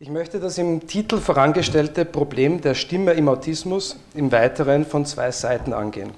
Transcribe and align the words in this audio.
Ich 0.00 0.10
möchte 0.10 0.40
das 0.40 0.58
im 0.58 0.88
Titel 0.88 1.18
vorangestellte 1.18 2.04
Problem 2.04 2.60
der 2.60 2.74
Stimme 2.74 3.12
im 3.12 3.28
Autismus 3.28 3.96
im 4.16 4.32
Weiteren 4.32 4.84
von 4.84 5.06
zwei 5.06 5.30
Seiten 5.30 5.72
angehen. 5.72 6.10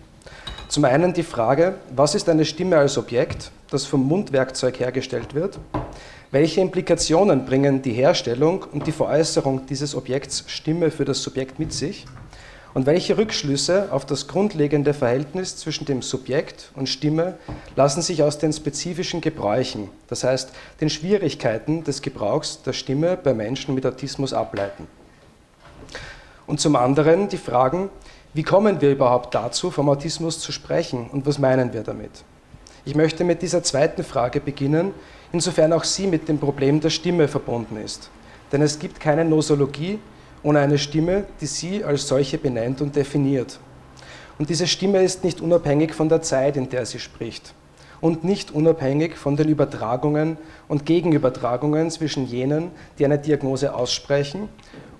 Zum 0.68 0.86
einen 0.86 1.12
die 1.12 1.22
Frage, 1.22 1.74
was 1.94 2.14
ist 2.14 2.26
eine 2.30 2.46
Stimme 2.46 2.78
als 2.78 2.96
Objekt, 2.96 3.50
das 3.70 3.84
vom 3.84 4.08
Mundwerkzeug 4.08 4.80
hergestellt 4.80 5.34
wird? 5.34 5.58
Welche 6.30 6.62
Implikationen 6.62 7.44
bringen 7.44 7.82
die 7.82 7.92
Herstellung 7.92 8.64
und 8.72 8.86
die 8.86 8.92
Veräußerung 8.92 9.66
dieses 9.66 9.94
Objekts 9.94 10.44
Stimme 10.46 10.90
für 10.90 11.04
das 11.04 11.22
Subjekt 11.22 11.58
mit 11.58 11.74
sich? 11.74 12.06
Und 12.76 12.84
welche 12.84 13.16
Rückschlüsse 13.16 13.88
auf 13.90 14.04
das 14.04 14.28
grundlegende 14.28 14.92
Verhältnis 14.92 15.56
zwischen 15.56 15.86
dem 15.86 16.02
Subjekt 16.02 16.72
und 16.74 16.90
Stimme 16.90 17.38
lassen 17.74 18.02
sich 18.02 18.22
aus 18.22 18.36
den 18.36 18.52
spezifischen 18.52 19.22
Gebräuchen, 19.22 19.88
das 20.08 20.24
heißt 20.24 20.50
den 20.82 20.90
Schwierigkeiten 20.90 21.84
des 21.84 22.02
Gebrauchs 22.02 22.60
der 22.64 22.74
Stimme 22.74 23.16
bei 23.16 23.32
Menschen 23.32 23.74
mit 23.74 23.86
Autismus 23.86 24.34
ableiten? 24.34 24.88
Und 26.46 26.60
zum 26.60 26.76
anderen 26.76 27.30
die 27.30 27.38
Fragen, 27.38 27.88
wie 28.34 28.42
kommen 28.42 28.82
wir 28.82 28.90
überhaupt 28.90 29.34
dazu, 29.34 29.70
vom 29.70 29.88
Autismus 29.88 30.38
zu 30.40 30.52
sprechen 30.52 31.08
und 31.10 31.24
was 31.24 31.38
meinen 31.38 31.72
wir 31.72 31.82
damit? 31.82 32.24
Ich 32.84 32.94
möchte 32.94 33.24
mit 33.24 33.40
dieser 33.40 33.62
zweiten 33.62 34.04
Frage 34.04 34.38
beginnen, 34.38 34.92
insofern 35.32 35.72
auch 35.72 35.84
sie 35.84 36.06
mit 36.06 36.28
dem 36.28 36.38
Problem 36.38 36.80
der 36.82 36.90
Stimme 36.90 37.26
verbunden 37.26 37.78
ist. 37.82 38.10
Denn 38.52 38.60
es 38.60 38.78
gibt 38.78 39.00
keine 39.00 39.24
Nosologie, 39.24 39.98
ohne 40.42 40.60
eine 40.60 40.78
Stimme, 40.78 41.24
die 41.40 41.46
sie 41.46 41.84
als 41.84 42.08
solche 42.08 42.38
benennt 42.38 42.80
und 42.80 42.96
definiert. 42.96 43.58
Und 44.38 44.50
diese 44.50 44.66
Stimme 44.66 45.02
ist 45.02 45.24
nicht 45.24 45.40
unabhängig 45.40 45.94
von 45.94 46.08
der 46.08 46.22
Zeit, 46.22 46.56
in 46.56 46.68
der 46.68 46.86
sie 46.86 46.98
spricht 46.98 47.54
und 48.00 48.24
nicht 48.24 48.50
unabhängig 48.50 49.16
von 49.16 49.36
den 49.36 49.48
Übertragungen 49.48 50.36
und 50.68 50.86
Gegenübertragungen 50.86 51.90
zwischen 51.90 52.26
jenen, 52.26 52.70
die 52.98 53.04
eine 53.04 53.18
Diagnose 53.18 53.74
aussprechen 53.74 54.48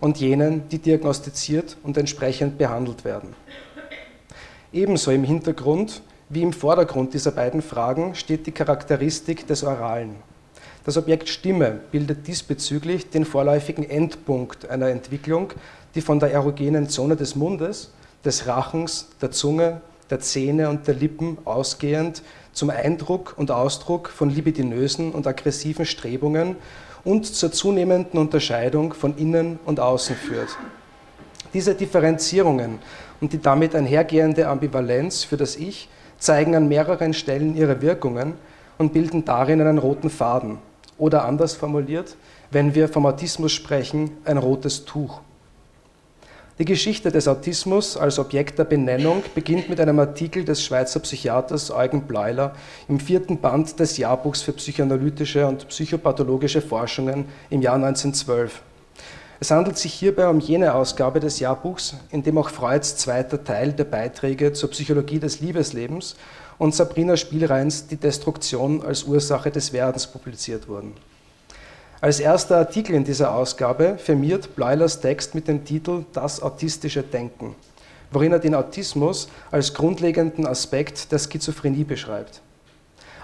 und 0.00 0.18
jenen, 0.18 0.68
die 0.68 0.78
diagnostiziert 0.78 1.76
und 1.82 1.96
entsprechend 1.96 2.58
behandelt 2.58 3.04
werden. 3.04 3.34
Ebenso 4.72 5.10
im 5.10 5.24
Hintergrund 5.24 6.02
wie 6.28 6.42
im 6.42 6.52
Vordergrund 6.52 7.14
dieser 7.14 7.30
beiden 7.30 7.62
Fragen 7.62 8.14
steht 8.14 8.46
die 8.46 8.52
Charakteristik 8.52 9.46
des 9.46 9.62
Oralen. 9.62 10.16
Das 10.86 10.96
Objekt 10.96 11.28
Stimme 11.28 11.80
bildet 11.90 12.28
diesbezüglich 12.28 13.10
den 13.10 13.24
vorläufigen 13.24 13.90
Endpunkt 13.90 14.70
einer 14.70 14.86
Entwicklung, 14.86 15.52
die 15.96 16.00
von 16.00 16.20
der 16.20 16.32
erogenen 16.32 16.88
Zone 16.88 17.16
des 17.16 17.34
Mundes, 17.34 17.90
des 18.24 18.46
Rachens, 18.46 19.08
der 19.20 19.32
Zunge, 19.32 19.80
der 20.10 20.20
Zähne 20.20 20.68
und 20.68 20.86
der 20.86 20.94
Lippen 20.94 21.38
ausgehend 21.44 22.22
zum 22.52 22.70
Eindruck 22.70 23.34
und 23.36 23.50
Ausdruck 23.50 24.08
von 24.08 24.30
libidinösen 24.30 25.10
und 25.10 25.26
aggressiven 25.26 25.86
Strebungen 25.86 26.54
und 27.02 27.26
zur 27.26 27.50
zunehmenden 27.50 28.20
Unterscheidung 28.20 28.94
von 28.94 29.18
innen 29.18 29.58
und 29.64 29.80
außen 29.80 30.14
führt. 30.14 30.56
Diese 31.52 31.74
Differenzierungen 31.74 32.78
und 33.20 33.32
die 33.32 33.42
damit 33.42 33.74
einhergehende 33.74 34.46
Ambivalenz 34.46 35.24
für 35.24 35.36
das 35.36 35.56
Ich 35.56 35.88
zeigen 36.18 36.54
an 36.54 36.68
mehreren 36.68 37.12
Stellen 37.12 37.56
ihre 37.56 37.82
Wirkungen 37.82 38.34
und 38.78 38.92
bilden 38.92 39.24
darin 39.24 39.60
einen 39.60 39.78
roten 39.78 40.10
Faden, 40.10 40.58
oder 40.98 41.24
anders 41.24 41.54
formuliert, 41.54 42.16
wenn 42.50 42.74
wir 42.74 42.88
vom 42.88 43.06
Autismus 43.06 43.52
sprechen, 43.52 44.10
ein 44.24 44.38
rotes 44.38 44.84
Tuch. 44.84 45.20
Die 46.58 46.64
Geschichte 46.64 47.12
des 47.12 47.28
Autismus 47.28 47.98
als 47.98 48.18
Objekt 48.18 48.58
der 48.58 48.64
Benennung 48.64 49.22
beginnt 49.34 49.68
mit 49.68 49.78
einem 49.78 49.98
Artikel 49.98 50.42
des 50.42 50.64
Schweizer 50.64 51.00
Psychiaters 51.00 51.70
Eugen 51.70 52.02
Bleuler 52.06 52.54
im 52.88 52.98
vierten 52.98 53.38
Band 53.38 53.78
des 53.78 53.98
Jahrbuchs 53.98 54.40
für 54.40 54.54
psychoanalytische 54.54 55.46
und 55.46 55.68
psychopathologische 55.68 56.62
Forschungen 56.62 57.26
im 57.50 57.60
Jahr 57.60 57.74
1912. 57.74 58.62
Es 59.38 59.50
handelt 59.50 59.76
sich 59.76 59.92
hierbei 59.92 60.28
um 60.28 60.40
jene 60.40 60.74
Ausgabe 60.74 61.20
des 61.20 61.40
Jahrbuchs, 61.40 61.94
in 62.10 62.22
dem 62.22 62.38
auch 62.38 62.48
Freuds 62.48 62.96
zweiter 62.96 63.44
Teil 63.44 63.74
der 63.74 63.84
Beiträge 63.84 64.54
zur 64.54 64.70
Psychologie 64.70 65.18
des 65.18 65.40
Liebeslebens 65.40 66.16
und 66.58 66.74
Sabrina 66.74 67.16
Spielreins 67.16 67.86
Die 67.86 67.96
Destruktion 67.96 68.82
als 68.84 69.04
Ursache 69.04 69.50
des 69.50 69.72
Werdens 69.72 70.06
publiziert 70.06 70.68
wurden. 70.68 70.94
Als 72.00 72.20
erster 72.20 72.58
Artikel 72.58 72.94
in 72.94 73.04
dieser 73.04 73.34
Ausgabe 73.34 73.96
firmiert 73.98 74.54
Bleulers 74.54 75.00
Text 75.00 75.34
mit 75.34 75.48
dem 75.48 75.64
Titel 75.64 76.04
Das 76.12 76.42
autistische 76.42 77.02
Denken, 77.02 77.54
worin 78.10 78.32
er 78.32 78.38
den 78.38 78.54
Autismus 78.54 79.28
als 79.50 79.72
grundlegenden 79.72 80.46
Aspekt 80.46 81.10
der 81.10 81.18
Schizophrenie 81.18 81.84
beschreibt. 81.84 82.42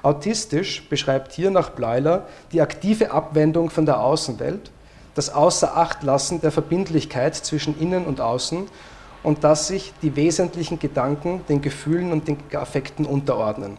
Autistisch 0.02 0.88
beschreibt 0.88 1.32
hier 1.32 1.50
nach 1.50 1.70
Bleuler 1.70 2.26
die 2.50 2.60
aktive 2.60 3.12
Abwendung 3.12 3.70
von 3.70 3.86
der 3.86 4.00
Außenwelt, 4.00 4.70
das 5.14 5.30
Außerachtlassen 5.30 6.40
der 6.40 6.50
Verbindlichkeit 6.50 7.36
zwischen 7.36 7.78
Innen 7.78 8.06
und 8.06 8.20
Außen 8.20 8.66
und 9.22 9.44
dass 9.44 9.68
sich 9.68 9.92
die 10.02 10.16
wesentlichen 10.16 10.78
Gedanken 10.78 11.42
den 11.48 11.60
Gefühlen 11.60 12.12
und 12.12 12.28
den 12.28 12.36
Affekten 12.54 13.06
unterordnen. 13.06 13.78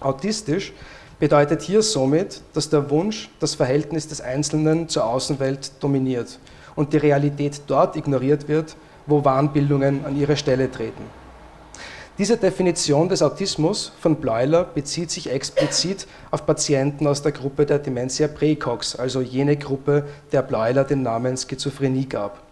Autistisch 0.00 0.72
bedeutet 1.18 1.62
hier 1.62 1.82
somit, 1.82 2.42
dass 2.52 2.68
der 2.68 2.90
Wunsch 2.90 3.30
das 3.38 3.54
Verhältnis 3.54 4.08
des 4.08 4.20
Einzelnen 4.20 4.88
zur 4.88 5.04
Außenwelt 5.04 5.72
dominiert 5.80 6.38
und 6.74 6.92
die 6.92 6.96
Realität 6.96 7.62
dort 7.66 7.96
ignoriert 7.96 8.48
wird, 8.48 8.76
wo 9.06 9.24
Wahnbildungen 9.24 10.04
an 10.04 10.16
ihre 10.16 10.36
Stelle 10.36 10.70
treten. 10.70 11.04
Diese 12.18 12.36
Definition 12.36 13.08
des 13.08 13.22
Autismus 13.22 13.92
von 14.00 14.16
Bleuler 14.16 14.64
bezieht 14.64 15.10
sich 15.10 15.30
explizit 15.30 16.06
auf 16.30 16.44
Patienten 16.44 17.06
aus 17.06 17.22
der 17.22 17.32
Gruppe 17.32 17.64
der 17.64 17.78
Dementia 17.78 18.28
praecox, 18.28 18.96
also 18.96 19.22
jene 19.22 19.56
Gruppe, 19.56 20.04
der 20.30 20.42
Bleuler 20.42 20.84
den 20.84 21.02
Namen 21.02 21.36
Schizophrenie 21.36 22.06
gab. 22.06 22.42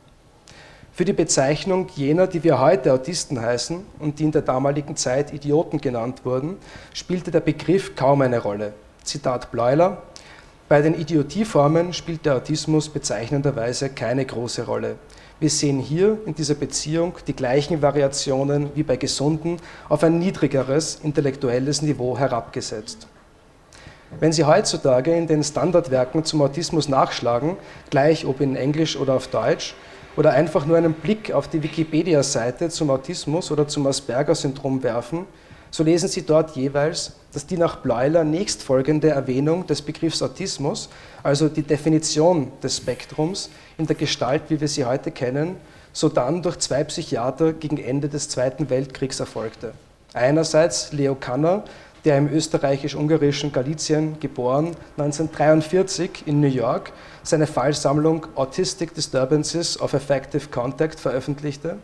Für 1.00 1.06
die 1.06 1.14
Bezeichnung 1.14 1.86
jener, 1.96 2.26
die 2.26 2.44
wir 2.44 2.60
heute 2.60 2.92
Autisten 2.92 3.40
heißen 3.40 3.86
und 4.00 4.18
die 4.18 4.24
in 4.24 4.32
der 4.32 4.42
damaligen 4.42 4.96
Zeit 4.96 5.32
Idioten 5.32 5.80
genannt 5.80 6.26
wurden, 6.26 6.58
spielte 6.92 7.30
der 7.30 7.40
Begriff 7.40 7.96
kaum 7.96 8.20
eine 8.20 8.38
Rolle. 8.38 8.74
Zitat 9.02 9.50
Bleuler: 9.50 10.02
Bei 10.68 10.82
den 10.82 10.92
Idiotieformen 10.92 11.94
spielt 11.94 12.26
der 12.26 12.36
Autismus 12.36 12.90
bezeichnenderweise 12.90 13.88
keine 13.88 14.26
große 14.26 14.66
Rolle. 14.66 14.96
Wir 15.38 15.48
sehen 15.48 15.78
hier 15.78 16.18
in 16.26 16.34
dieser 16.34 16.54
Beziehung 16.54 17.14
die 17.26 17.34
gleichen 17.34 17.80
Variationen 17.80 18.68
wie 18.74 18.82
bei 18.82 18.96
Gesunden 18.96 19.56
auf 19.88 20.04
ein 20.04 20.18
niedrigeres 20.18 21.00
intellektuelles 21.02 21.80
Niveau 21.80 22.18
herabgesetzt. 22.18 23.06
Wenn 24.18 24.34
Sie 24.34 24.44
heutzutage 24.44 25.16
in 25.16 25.26
den 25.26 25.42
Standardwerken 25.42 26.24
zum 26.24 26.42
Autismus 26.42 26.90
nachschlagen, 26.90 27.56
gleich 27.88 28.26
ob 28.26 28.42
in 28.42 28.54
Englisch 28.54 28.98
oder 28.98 29.14
auf 29.14 29.28
Deutsch, 29.28 29.74
oder 30.16 30.32
einfach 30.32 30.66
nur 30.66 30.76
einen 30.76 30.92
Blick 30.92 31.32
auf 31.32 31.48
die 31.48 31.62
Wikipedia-Seite 31.62 32.68
zum 32.68 32.90
Autismus 32.90 33.50
oder 33.50 33.66
zum 33.68 33.86
Asperger-Syndrom 33.86 34.82
werfen, 34.82 35.26
so 35.72 35.84
lesen 35.84 36.08
Sie 36.08 36.22
dort 36.22 36.56
jeweils, 36.56 37.12
dass 37.32 37.46
die 37.46 37.56
nach 37.56 37.76
Bleuler 37.76 38.24
nächstfolgende 38.24 39.10
Erwähnung 39.10 39.66
des 39.66 39.82
Begriffs 39.82 40.20
Autismus, 40.20 40.88
also 41.22 41.48
die 41.48 41.62
Definition 41.62 42.50
des 42.60 42.78
Spektrums 42.78 43.50
in 43.78 43.86
der 43.86 43.94
Gestalt, 43.94 44.42
wie 44.48 44.60
wir 44.60 44.66
sie 44.66 44.84
heute 44.84 45.12
kennen, 45.12 45.56
sodann 45.92 46.42
durch 46.42 46.58
zwei 46.58 46.82
Psychiater 46.82 47.52
gegen 47.52 47.78
Ende 47.78 48.08
des 48.08 48.28
Zweiten 48.28 48.68
Weltkriegs 48.68 49.20
erfolgte. 49.20 49.72
Einerseits 50.12 50.92
Leo 50.92 51.14
Kanner, 51.14 51.62
der 52.04 52.18
im 52.18 52.28
österreichisch-ungarischen 52.32 53.52
Galizien 53.52 54.18
geboren, 54.20 54.76
1943 54.96 56.24
in 56.26 56.40
New 56.40 56.48
York 56.48 56.92
seine 57.22 57.46
Fallsammlung 57.46 58.26
Autistic 58.34 58.94
Disturbances 58.94 59.80
of 59.80 59.92
Effective 59.92 60.48
Contact 60.48 60.98
veröffentlichte, 60.98 61.78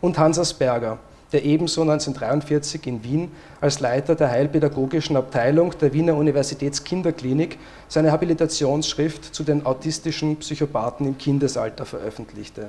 und 0.00 0.18
Hans 0.18 0.38
Asperger, 0.38 0.98
der 1.32 1.44
ebenso 1.44 1.80
1943 1.80 2.86
in 2.86 3.02
Wien 3.02 3.32
als 3.60 3.80
Leiter 3.80 4.14
der 4.14 4.30
heilpädagogischen 4.30 5.16
Abteilung 5.16 5.74
der 5.80 5.92
Wiener 5.92 6.14
Universitätskinderklinik 6.14 7.58
seine 7.88 8.12
Habilitationsschrift 8.12 9.34
zu 9.34 9.42
den 9.42 9.66
autistischen 9.66 10.36
Psychopathen 10.36 11.06
im 11.06 11.18
Kindesalter 11.18 11.86
veröffentlichte. 11.86 12.68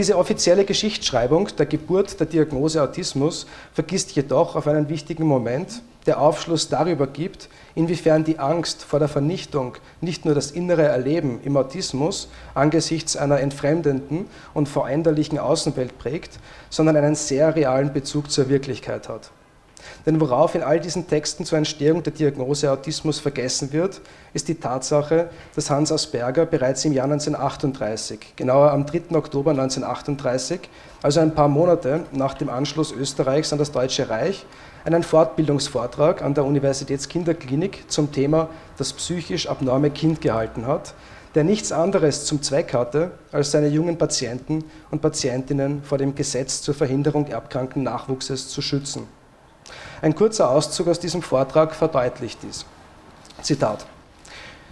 Diese 0.00 0.16
offizielle 0.16 0.64
Geschichtsschreibung 0.64 1.48
der 1.58 1.66
Geburt 1.66 2.18
der 2.18 2.26
Diagnose 2.26 2.82
Autismus 2.82 3.46
vergisst 3.74 4.12
jedoch 4.12 4.56
auf 4.56 4.66
einen 4.66 4.88
wichtigen 4.88 5.26
Moment, 5.26 5.82
der 6.06 6.22
Aufschluss 6.22 6.70
darüber 6.70 7.06
gibt, 7.06 7.50
inwiefern 7.74 8.24
die 8.24 8.38
Angst 8.38 8.82
vor 8.82 8.98
der 8.98 9.08
Vernichtung 9.08 9.76
nicht 10.00 10.24
nur 10.24 10.34
das 10.34 10.52
innere 10.52 10.84
Erleben 10.84 11.42
im 11.44 11.54
Autismus 11.54 12.30
angesichts 12.54 13.14
einer 13.14 13.40
entfremdenden 13.40 14.24
und 14.54 14.70
veränderlichen 14.70 15.38
Außenwelt 15.38 15.98
prägt, 15.98 16.38
sondern 16.70 16.96
einen 16.96 17.14
sehr 17.14 17.54
realen 17.54 17.92
Bezug 17.92 18.30
zur 18.30 18.48
Wirklichkeit 18.48 19.06
hat. 19.06 19.30
Denn 20.06 20.20
worauf 20.20 20.54
in 20.54 20.62
all 20.62 20.80
diesen 20.80 21.06
Texten 21.06 21.44
zur 21.44 21.58
Entstehung 21.58 22.02
der 22.02 22.12
Diagnose 22.12 22.70
Autismus 22.70 23.18
vergessen 23.18 23.72
wird, 23.72 24.00
ist 24.32 24.48
die 24.48 24.54
Tatsache, 24.54 25.30
dass 25.54 25.70
Hans 25.70 25.92
Asperger 25.92 26.46
bereits 26.46 26.84
im 26.84 26.92
Jahr 26.92 27.04
1938, 27.04 28.34
genauer 28.36 28.70
am 28.70 28.86
3. 28.86 29.16
Oktober 29.16 29.50
1938, 29.50 30.60
also 31.02 31.20
ein 31.20 31.34
paar 31.34 31.48
Monate 31.48 32.04
nach 32.12 32.34
dem 32.34 32.48
Anschluss 32.48 32.92
Österreichs 32.92 33.52
an 33.52 33.58
das 33.58 33.72
Deutsche 33.72 34.08
Reich, 34.08 34.46
einen 34.84 35.02
Fortbildungsvortrag 35.02 36.22
an 36.22 36.34
der 36.34 36.44
Universitätskinderklinik 36.44 37.84
zum 37.88 38.12
Thema 38.12 38.48
das 38.76 38.92
psychisch 38.92 39.48
abnorme 39.48 39.90
Kind 39.90 40.20
gehalten 40.20 40.66
hat, 40.66 40.94
der 41.34 41.44
nichts 41.44 41.70
anderes 41.70 42.24
zum 42.24 42.42
Zweck 42.42 42.74
hatte, 42.74 43.12
als 43.30 43.52
seine 43.52 43.68
jungen 43.68 43.98
Patienten 43.98 44.64
und 44.90 45.00
Patientinnen 45.00 45.82
vor 45.82 45.98
dem 45.98 46.14
Gesetz 46.14 46.62
zur 46.62 46.74
Verhinderung 46.74 47.26
erbkranken 47.28 47.82
Nachwuchses 47.82 48.48
zu 48.48 48.62
schützen. 48.62 49.19
Ein 50.02 50.14
kurzer 50.14 50.50
Auszug 50.50 50.88
aus 50.88 51.00
diesem 51.00 51.22
Vortrag 51.22 51.74
verdeutlicht 51.74 52.42
dies. 52.42 52.64
Zitat. 53.42 53.86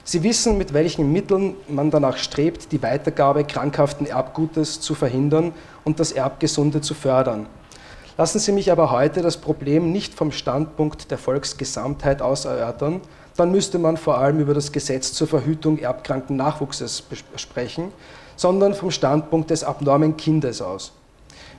Sie 0.05 0.23
wissen, 0.23 0.57
mit 0.57 0.73
welchen 0.73 1.13
Mitteln 1.13 1.55
man 1.69 1.91
danach 1.91 2.17
strebt, 2.17 2.73
die 2.73 2.83
Weitergabe 2.83 3.45
krankhaften 3.45 4.07
Erbgutes 4.07 4.81
zu 4.81 4.95
verhindern 4.95 5.53
und 5.85 6.01
das 6.01 6.13
Erbgesunde 6.13 6.81
zu 6.81 6.95
fördern. 6.95 7.47
Lassen 8.17 8.39
Sie 8.39 8.53
mich 8.53 8.73
aber 8.73 8.91
heute 8.91 9.23
das 9.23 9.37
Problem 9.37 9.93
nicht 9.93 10.15
vom 10.15 10.33
Standpunkt 10.33 11.11
der 11.11 11.19
Volksgesamtheit 11.19 12.23
aus 12.23 12.47
erörtern, 12.47 13.01
dann 13.37 13.53
müsste 13.53 13.79
man 13.79 13.97
vor 13.97 14.19
allem 14.19 14.41
über 14.41 14.55
das 14.55 14.73
Gesetz 14.73 15.13
zur 15.13 15.29
Verhütung 15.29 15.79
erbkranken 15.79 16.37
Nachwuchses 16.37 17.05
sprechen, 17.37 17.93
sondern 18.35 18.75
vom 18.75 18.91
Standpunkt 18.91 19.51
des 19.51 19.63
abnormen 19.63 20.17
Kindes 20.17 20.61
aus. 20.61 20.93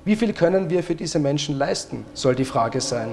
Wie 0.06 0.16
viel 0.16 0.34
können 0.34 0.70
wir 0.70 0.84
für 0.84 0.96
diese 0.96 1.20
Menschen 1.20 1.58
leisten, 1.58 2.06
soll 2.14 2.36
die 2.36 2.46
Frage 2.46 2.82
sein. 2.82 3.10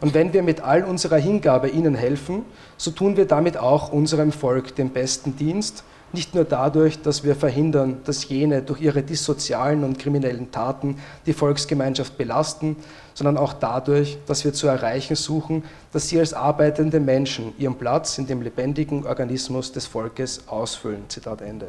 Und 0.00 0.14
wenn 0.14 0.32
wir 0.32 0.42
mit 0.42 0.60
all 0.60 0.84
unserer 0.84 1.16
Hingabe 1.16 1.68
ihnen 1.68 1.94
helfen, 1.94 2.44
so 2.76 2.90
tun 2.90 3.16
wir 3.16 3.26
damit 3.26 3.56
auch 3.56 3.92
unserem 3.92 4.32
Volk 4.32 4.74
den 4.76 4.90
besten 4.90 5.36
Dienst, 5.36 5.84
nicht 6.12 6.34
nur 6.34 6.44
dadurch, 6.44 7.02
dass 7.02 7.22
wir 7.22 7.34
verhindern, 7.34 8.00
dass 8.04 8.28
jene 8.28 8.62
durch 8.62 8.80
ihre 8.80 9.02
dissozialen 9.02 9.84
und 9.84 9.98
kriminellen 9.98 10.50
Taten 10.50 10.96
die 11.26 11.34
Volksgemeinschaft 11.34 12.16
belasten, 12.16 12.76
sondern 13.12 13.36
auch 13.36 13.52
dadurch, 13.52 14.18
dass 14.26 14.44
wir 14.44 14.54
zu 14.54 14.68
erreichen 14.68 15.16
suchen, 15.16 15.64
dass 15.92 16.08
sie 16.08 16.18
als 16.18 16.32
arbeitende 16.32 17.00
Menschen 17.00 17.52
ihren 17.58 17.74
Platz 17.74 18.16
in 18.16 18.26
dem 18.26 18.40
lebendigen 18.40 19.06
Organismus 19.06 19.72
des 19.72 19.86
Volkes 19.86 20.48
ausfüllen. 20.48 21.04
Zitat 21.08 21.42
Ende. 21.42 21.68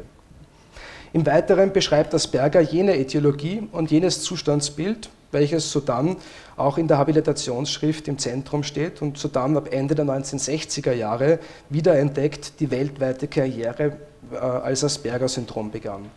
Im 1.12 1.26
Weiteren 1.26 1.72
beschreibt 1.72 2.14
Asperger 2.14 2.60
jene 2.60 2.96
Ethologie 2.96 3.68
und 3.72 3.90
jenes 3.90 4.22
Zustandsbild, 4.22 5.10
welches 5.32 5.72
sodann 5.72 6.16
auch 6.56 6.78
in 6.78 6.86
der 6.86 6.98
Habilitationsschrift 6.98 8.06
im 8.06 8.18
Zentrum 8.18 8.62
steht 8.62 9.02
und 9.02 9.18
sodann 9.18 9.56
ab 9.56 9.72
Ende 9.72 9.96
der 9.96 10.04
1960er 10.04 10.92
Jahre 10.92 11.40
wiederentdeckt 11.68 12.60
die 12.60 12.70
weltweite 12.70 13.26
Karriere 13.26 13.96
äh, 14.32 14.36
als 14.36 14.84
Asperger-Syndrom 14.84 15.72
begann. 15.72 16.10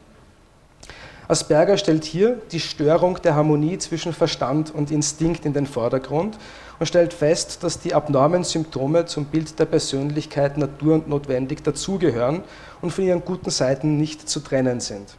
Asperger 1.33 1.77
stellt 1.77 2.03
hier 2.03 2.39
die 2.51 2.59
Störung 2.59 3.19
der 3.23 3.33
Harmonie 3.33 3.79
zwischen 3.79 4.13
Verstand 4.13 4.71
und 4.71 4.91
Instinkt 4.91 5.47
in 5.47 5.53
den 5.53 5.65
Vordergrund 5.65 6.37
und 6.77 6.85
stellt 6.85 7.11
fest, 7.11 7.63
dass 7.63 7.79
die 7.79 7.95
abnormen 7.95 8.43
Symptome 8.43 9.05
zum 9.05 9.25
Bild 9.25 9.57
der 9.57 9.65
Persönlichkeit 9.65 10.59
natur 10.59 10.93
und 10.93 11.09
notwendig 11.09 11.63
dazugehören 11.63 12.43
und 12.83 12.91
von 12.91 13.03
ihren 13.03 13.25
guten 13.25 13.49
Seiten 13.49 13.97
nicht 13.97 14.29
zu 14.29 14.41
trennen 14.41 14.79
sind. 14.79 15.15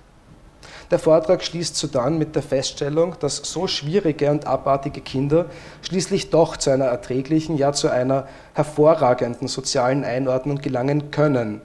Der 0.92 1.00
Vortrag 1.00 1.42
schließt 1.42 1.74
sodann 1.74 2.16
mit 2.16 2.36
der 2.36 2.44
Feststellung, 2.44 3.16
dass 3.18 3.38
so 3.38 3.66
schwierige 3.66 4.30
und 4.30 4.46
abartige 4.46 5.00
Kinder 5.00 5.46
schließlich 5.82 6.30
doch 6.30 6.56
zu 6.56 6.70
einer 6.70 6.84
erträglichen, 6.84 7.56
ja 7.56 7.72
zu 7.72 7.90
einer 7.90 8.28
hervorragenden 8.52 9.48
sozialen 9.48 10.04
Einordnung 10.04 10.58
gelangen 10.58 11.10
können. 11.10 11.60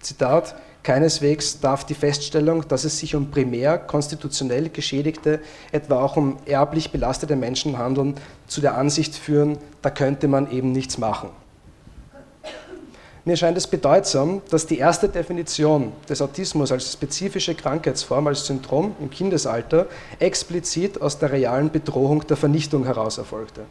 Zitat, 0.00 0.56
Keineswegs 0.82 1.60
darf 1.60 1.84
die 1.84 1.94
Feststellung, 1.94 2.66
dass 2.66 2.84
es 2.84 2.98
sich 2.98 3.14
um 3.14 3.30
primär 3.30 3.78
konstitutionell 3.78 4.68
geschädigte, 4.68 5.40
etwa 5.70 6.02
auch 6.02 6.16
um 6.16 6.38
erblich 6.44 6.90
belastete 6.90 7.36
Menschen 7.36 7.78
handeln, 7.78 8.16
zu 8.48 8.60
der 8.60 8.76
Ansicht 8.76 9.14
führen, 9.14 9.58
da 9.80 9.90
könnte 9.90 10.26
man 10.26 10.50
eben 10.50 10.72
nichts 10.72 10.98
machen. 10.98 11.30
Mir 13.24 13.36
scheint 13.36 13.56
es 13.56 13.68
bedeutsam, 13.68 14.42
dass 14.50 14.66
die 14.66 14.78
erste 14.78 15.08
Definition 15.08 15.92
des 16.08 16.20
Autismus 16.20 16.72
als 16.72 16.92
spezifische 16.92 17.54
Krankheitsform, 17.54 18.26
als 18.26 18.46
Syndrom 18.46 18.96
im 18.98 19.10
Kindesalter 19.10 19.86
explizit 20.18 21.00
aus 21.00 21.20
der 21.20 21.30
realen 21.30 21.70
Bedrohung 21.70 22.26
der 22.26 22.36
Vernichtung 22.36 22.84
heraus 22.84 23.18
erfolgte. 23.18 23.62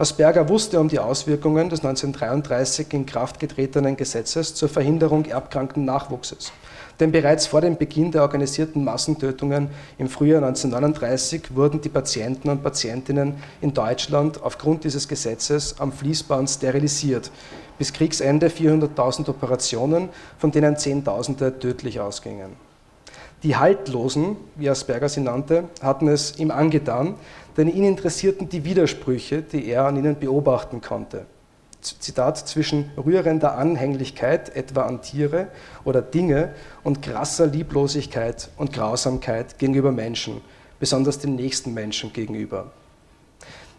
Asperger 0.00 0.48
wusste 0.48 0.78
um 0.78 0.86
die 0.86 1.00
Auswirkungen 1.00 1.70
des 1.70 1.80
1933 1.80 2.92
in 2.92 3.04
Kraft 3.04 3.40
getretenen 3.40 3.96
Gesetzes 3.96 4.54
zur 4.54 4.68
Verhinderung 4.68 5.24
erbkranken 5.24 5.84
Nachwuchses. 5.84 6.52
Denn 7.00 7.10
bereits 7.10 7.48
vor 7.48 7.62
dem 7.62 7.76
Beginn 7.76 8.12
der 8.12 8.22
organisierten 8.22 8.84
Massentötungen 8.84 9.70
im 9.98 10.08
Frühjahr 10.08 10.40
1939 10.44 11.56
wurden 11.56 11.80
die 11.80 11.88
Patienten 11.88 12.48
und 12.48 12.62
Patientinnen 12.62 13.34
in 13.60 13.74
Deutschland 13.74 14.40
aufgrund 14.40 14.84
dieses 14.84 15.08
Gesetzes 15.08 15.80
am 15.80 15.90
Fließband 15.90 16.48
sterilisiert 16.48 17.32
bis 17.76 17.92
Kriegsende 17.92 18.48
400.000 18.48 19.28
Operationen, 19.28 20.10
von 20.38 20.52
denen 20.52 20.76
Zehntausende 20.76 21.58
tödlich 21.58 21.98
ausgingen. 21.98 22.68
Die 23.44 23.56
Haltlosen, 23.56 24.36
wie 24.56 24.68
Asperger 24.68 25.08
sie 25.08 25.20
nannte, 25.20 25.64
hatten 25.80 26.08
es 26.08 26.38
ihm 26.40 26.50
angetan, 26.50 27.14
denn 27.58 27.68
ihn 27.68 27.84
interessierten 27.84 28.48
die 28.48 28.64
Widersprüche, 28.64 29.42
die 29.42 29.66
er 29.66 29.84
an 29.84 29.96
ihnen 29.96 30.18
beobachten 30.18 30.80
konnte. 30.80 31.26
Zitat, 31.80 32.38
zwischen 32.38 32.90
rührender 32.96 33.56
Anhänglichkeit 33.56 34.54
etwa 34.56 34.82
an 34.82 35.02
Tiere 35.02 35.48
oder 35.84 36.02
Dinge 36.02 36.54
und 36.84 37.02
krasser 37.02 37.46
Lieblosigkeit 37.46 38.48
und 38.56 38.72
Grausamkeit 38.72 39.58
gegenüber 39.58 39.92
Menschen, 39.92 40.40
besonders 40.80 41.18
den 41.18 41.34
nächsten 41.34 41.74
Menschen 41.74 42.12
gegenüber. 42.12 42.70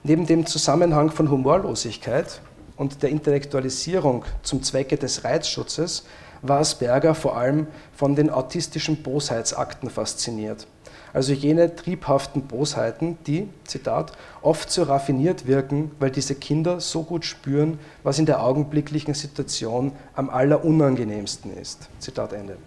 Neben 0.04 0.26
dem 0.26 0.46
Zusammenhang 0.46 1.12
von 1.12 1.30
Humorlosigkeit 1.30 2.42
und 2.78 3.02
der 3.04 3.10
Intellektualisierung 3.10 4.24
zum 4.44 4.64
Zwecke 4.64 4.98
des 4.98 5.24
Reizschutzes 5.24 6.06
war 6.42 6.60
Asperger 6.60 7.16
vor 7.16 7.38
allem 7.38 7.68
von 7.94 8.16
den 8.16 8.30
autistischen 8.30 9.04
Bosheitsakten 9.04 9.90
fasziniert. 9.90 10.68
Also 11.14 11.34
jene 11.34 11.76
triebhaften 11.76 12.44
Bosheiten, 12.44 13.18
die, 13.26 13.48
Zitat, 13.66 14.12
oft 14.42 14.72
so 14.72 14.84
raffiniert 14.84 15.48
wirken, 15.48 15.92
weil 16.00 16.12
diese 16.12 16.36
Kinder 16.36 16.80
so 16.80 17.04
gut 17.04 17.26
spüren, 17.26 17.80
was 18.04 18.20
in 18.20 18.26
der 18.26 18.44
augenblicklichen 18.44 19.14
Situation 19.14 19.92
am 20.16 20.30
allerunangenehmsten 20.30 21.56
ist. 21.58 21.90
Zitat 22.00 22.34
Ende. 22.34 22.58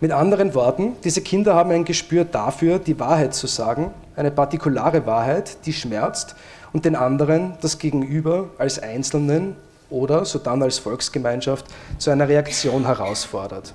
Mit 0.00 0.12
anderen 0.12 0.54
Worten, 0.54 0.96
diese 1.04 1.22
Kinder 1.22 1.54
haben 1.54 1.70
ein 1.70 1.86
Gespür 1.86 2.26
dafür, 2.26 2.78
die 2.78 3.00
Wahrheit 3.00 3.34
zu 3.34 3.46
sagen, 3.46 3.92
eine 4.14 4.30
partikulare 4.30 5.06
Wahrheit, 5.06 5.64
die 5.64 5.72
schmerzt 5.72 6.36
und 6.74 6.84
den 6.84 6.96
anderen 6.96 7.54
das 7.62 7.78
Gegenüber 7.78 8.50
als 8.58 8.78
Einzelnen 8.78 9.56
oder 9.88 10.26
sodann 10.26 10.62
als 10.62 10.78
Volksgemeinschaft 10.78 11.64
zu 11.96 12.10
einer 12.10 12.28
Reaktion 12.28 12.84
herausfordert. 12.84 13.72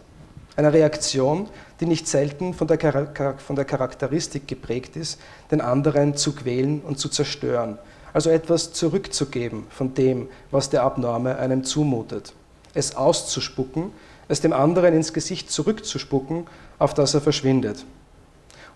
Eine 0.56 0.74
Reaktion, 0.74 1.48
die 1.80 1.86
nicht 1.86 2.08
selten 2.08 2.54
von 2.54 2.68
der, 2.68 3.38
von 3.38 3.56
der 3.56 3.66
Charakteristik 3.66 4.48
geprägt 4.48 4.96
ist, 4.96 5.20
den 5.50 5.62
anderen 5.62 6.16
zu 6.16 6.36
quälen 6.36 6.82
und 6.82 7.00
zu 7.00 7.10
zerstören, 7.10 7.78
also 8.14 8.30
etwas 8.30 8.74
zurückzugeben 8.74 9.66
von 9.70 9.94
dem, 9.94 10.28
was 10.52 10.70
der 10.70 10.84
Abnorme 10.84 11.38
einem 11.38 11.64
zumutet, 11.64 12.34
es 12.74 12.96
auszuspucken, 12.96 13.92
es 14.28 14.42
dem 14.42 14.54
anderen 14.54 14.94
ins 14.94 15.14
Gesicht 15.14 15.52
zurückzuspucken, 15.52 16.48
auf 16.80 16.94
das 16.94 17.14
er 17.14 17.22
verschwindet. 17.22 17.86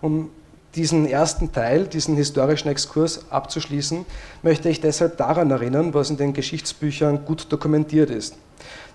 Um 0.00 0.30
diesen 0.76 1.06
ersten 1.06 1.52
Teil, 1.52 1.86
diesen 1.86 2.16
historischen 2.16 2.68
Exkurs 2.68 3.30
abzuschließen, 3.30 4.04
möchte 4.42 4.68
ich 4.68 4.80
deshalb 4.80 5.16
daran 5.16 5.50
erinnern, 5.50 5.94
was 5.94 6.10
in 6.10 6.18
den 6.18 6.34
Geschichtsbüchern 6.34 7.24
gut 7.24 7.50
dokumentiert 7.50 8.10
ist. 8.10 8.36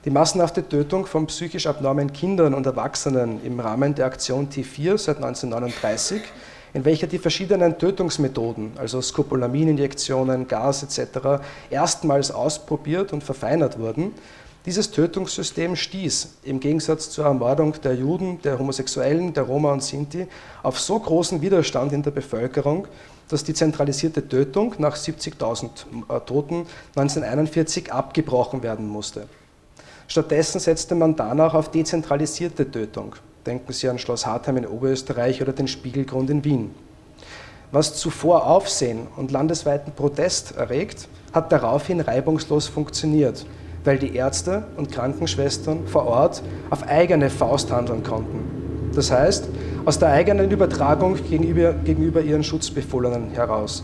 Die 0.06 0.12
massenhafte 0.12 0.68
Tötung 0.68 1.06
von 1.06 1.28
psychisch 1.28 1.68
abnormen 1.68 2.14
Kindern 2.14 2.54
und 2.54 2.66
Erwachsenen 2.66 3.44
im 3.44 3.60
Rahmen 3.60 3.96
der 3.96 4.06
Aktion 4.06 4.50
T4 4.50 4.98
seit 4.98 5.18
1939, 5.18 6.22
in 6.74 6.86
welcher 6.86 7.08
die 7.08 7.20
verschiedenen 7.20 7.78
Tötungsmethoden, 7.78 8.72
also 8.78 9.02
Skopolamininjektionen, 9.02 10.48
Gas 10.48 10.84
etc., 10.84 11.44
erstmals 11.70 12.32
ausprobiert 12.32 13.12
und 13.12 13.24
verfeinert 13.24 13.78
wurden, 13.78 14.14
dieses 14.66 14.92
Tötungssystem 14.92 15.76
stieß 15.76 16.36
im 16.44 16.60
Gegensatz 16.60 17.10
zur 17.10 17.26
Ermordung 17.26 17.82
der 17.82 17.96
Juden, 17.96 18.40
der 18.44 18.60
Homosexuellen, 18.60 19.34
der 19.34 19.44
Roma 19.44 19.74
und 19.74 19.82
Sinti 19.82 20.28
auf 20.62 20.80
so 20.80 21.00
großen 21.00 21.42
Widerstand 21.42 21.94
in 21.94 22.04
der 22.04 22.12
Bevölkerung, 22.12 22.88
dass 23.28 23.44
die 23.44 23.56
zentralisierte 23.56 24.28
Tötung 24.28 24.76
nach 24.78 24.96
70.000 24.96 25.66
äh, 25.66 26.20
Toten 26.28 26.68
1941 26.96 27.92
abgebrochen 27.92 28.62
werden 28.62 28.88
musste. 28.88 29.28
Stattdessen 30.08 30.60
setzte 30.60 30.94
man 30.94 31.16
danach 31.16 31.56
auf 31.56 31.72
dezentralisierte 31.72 32.70
Tötung. 32.70 33.16
Denken 33.48 33.74
Sie 33.74 33.90
an 33.90 33.98
Schloss 33.98 34.28
Hartheim 34.28 34.58
in 34.58 34.68
Oberösterreich 34.68 35.42
oder 35.42 35.54
den 35.54 35.68
Spiegelgrund 35.68 36.30
in 36.30 36.44
Wien. 36.44 36.76
Was 37.72 37.96
zuvor 37.96 38.46
Aufsehen 38.46 39.08
und 39.16 39.32
landesweiten 39.32 39.94
Protest 39.94 40.56
erregt, 40.56 41.08
hat 41.34 41.52
daraufhin 41.52 42.02
reibungslos 42.02 42.68
funktioniert 42.68 43.46
weil 43.84 43.98
die 43.98 44.16
Ärzte 44.16 44.64
und 44.78 44.92
Krankenschwestern 44.92 45.88
vor 45.88 46.06
Ort 46.06 46.44
auf 46.70 46.88
eigene 46.88 47.30
Faust 47.30 47.72
handeln 47.72 48.04
konnten. 48.04 48.92
Das 48.94 49.12
heißt, 49.12 49.48
aus 49.86 50.00
der 50.00 50.10
eigenen 50.10 50.52
Übertragung 50.52 51.16
gegenüber, 51.16 51.74
gegenüber 51.74 52.22
ihren 52.22 52.44
Schutzbefohlenen 52.44 53.32
heraus. 53.32 53.84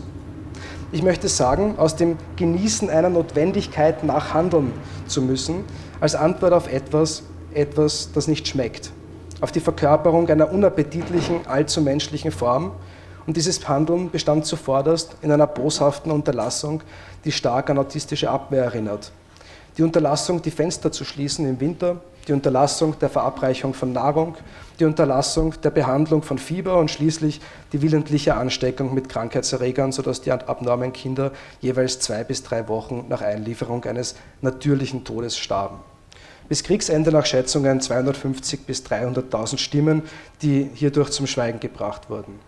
Ich 0.92 1.02
möchte 1.02 1.28
sagen, 1.28 1.74
aus 1.76 1.96
dem 1.96 2.16
Genießen 2.36 2.88
einer 2.88 3.10
Notwendigkeit 3.10 4.04
nach 4.04 4.32
handeln 4.32 4.72
zu 5.06 5.20
müssen, 5.20 5.64
als 6.00 6.14
Antwort 6.14 6.52
auf 6.52 6.72
etwas, 6.72 7.24
etwas, 7.52 8.10
das 8.12 8.28
nicht 8.28 8.48
schmeckt, 8.48 8.90
auf 9.40 9.52
die 9.52 9.60
Verkörperung 9.60 10.28
einer 10.28 10.50
unappetitlichen, 10.50 11.46
allzu 11.46 11.82
menschlichen 11.82 12.30
Form. 12.30 12.72
Und 13.26 13.36
dieses 13.36 13.68
Handeln 13.68 14.10
bestand 14.10 14.46
zuvorderst 14.46 15.16
in 15.20 15.30
einer 15.30 15.46
boshaften 15.46 16.10
Unterlassung, 16.10 16.82
die 17.26 17.32
stark 17.32 17.68
an 17.68 17.78
autistische 17.78 18.30
Abwehr 18.30 18.64
erinnert. 18.64 19.12
Die 19.78 19.84
Unterlassung, 19.84 20.42
die 20.42 20.50
Fenster 20.50 20.90
zu 20.90 21.04
schließen 21.04 21.48
im 21.48 21.60
Winter, 21.60 22.00
die 22.26 22.32
Unterlassung 22.32 22.98
der 22.98 23.08
Verabreichung 23.08 23.74
von 23.74 23.92
Nahrung, 23.92 24.34
die 24.80 24.84
Unterlassung 24.84 25.54
der 25.62 25.70
Behandlung 25.70 26.22
von 26.22 26.36
Fieber 26.36 26.78
und 26.78 26.90
schließlich 26.90 27.40
die 27.72 27.80
willentliche 27.80 28.34
Ansteckung 28.34 28.92
mit 28.92 29.08
Krankheitserregern, 29.08 29.92
sodass 29.92 30.20
die 30.20 30.32
abnormen 30.32 30.92
Kinder 30.92 31.30
jeweils 31.60 32.00
zwei 32.00 32.24
bis 32.24 32.42
drei 32.42 32.66
Wochen 32.66 33.04
nach 33.08 33.22
Einlieferung 33.22 33.84
eines 33.84 34.16
natürlichen 34.40 35.04
Todes 35.04 35.38
starben. 35.38 35.76
Bis 36.48 36.64
Kriegsende 36.64 37.12
nach 37.12 37.26
Schätzungen 37.26 37.80
250 37.80 38.66
bis 38.66 38.84
300.000 38.84 39.58
Stimmen, 39.58 40.02
die 40.42 40.68
hierdurch 40.74 41.10
zum 41.10 41.28
Schweigen 41.28 41.60
gebracht 41.60 42.10
wurden. 42.10 42.40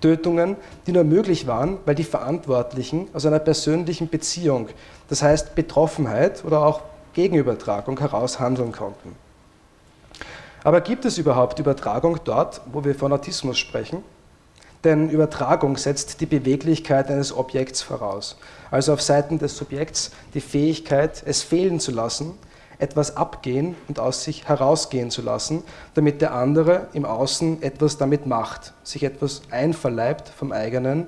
Tötungen, 0.00 0.56
die 0.86 0.92
nur 0.92 1.04
möglich 1.04 1.46
waren, 1.46 1.78
weil 1.84 1.94
die 1.94 2.04
Verantwortlichen 2.04 3.08
aus 3.12 3.26
einer 3.26 3.38
persönlichen 3.38 4.08
Beziehung, 4.08 4.68
das 5.08 5.22
heißt 5.22 5.54
Betroffenheit 5.54 6.44
oder 6.44 6.64
auch 6.64 6.82
Gegenübertragung 7.14 7.98
heraus 7.98 8.38
handeln 8.38 8.72
konnten. 8.72 9.16
Aber 10.64 10.80
gibt 10.80 11.04
es 11.04 11.18
überhaupt 11.18 11.58
Übertragung 11.58 12.20
dort, 12.24 12.60
wo 12.72 12.84
wir 12.84 12.94
von 12.94 13.12
Autismus 13.12 13.58
sprechen? 13.58 14.02
Denn 14.84 15.10
Übertragung 15.10 15.76
setzt 15.76 16.20
die 16.20 16.26
Beweglichkeit 16.26 17.08
eines 17.10 17.36
Objekts 17.36 17.82
voraus, 17.82 18.36
also 18.70 18.92
auf 18.92 19.02
Seiten 19.02 19.38
des 19.38 19.56
Subjekts 19.56 20.12
die 20.34 20.40
Fähigkeit, 20.40 21.22
es 21.26 21.42
fehlen 21.42 21.80
zu 21.80 21.90
lassen, 21.90 22.34
etwas 22.78 23.16
abgehen 23.16 23.74
und 23.88 23.98
aus 23.98 24.24
sich 24.24 24.48
herausgehen 24.48 25.10
zu 25.10 25.22
lassen, 25.22 25.62
damit 25.94 26.20
der 26.20 26.34
andere 26.34 26.88
im 26.92 27.04
Außen 27.04 27.62
etwas 27.62 27.98
damit 27.98 28.26
macht, 28.26 28.72
sich 28.84 29.02
etwas 29.02 29.42
einverleibt 29.50 30.28
vom 30.28 30.52
eigenen 30.52 31.06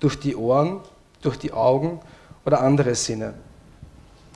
durch 0.00 0.18
die 0.18 0.34
Ohren, 0.34 0.80
durch 1.22 1.38
die 1.38 1.52
Augen 1.52 2.00
oder 2.44 2.60
andere 2.62 2.94
Sinne. 2.94 3.34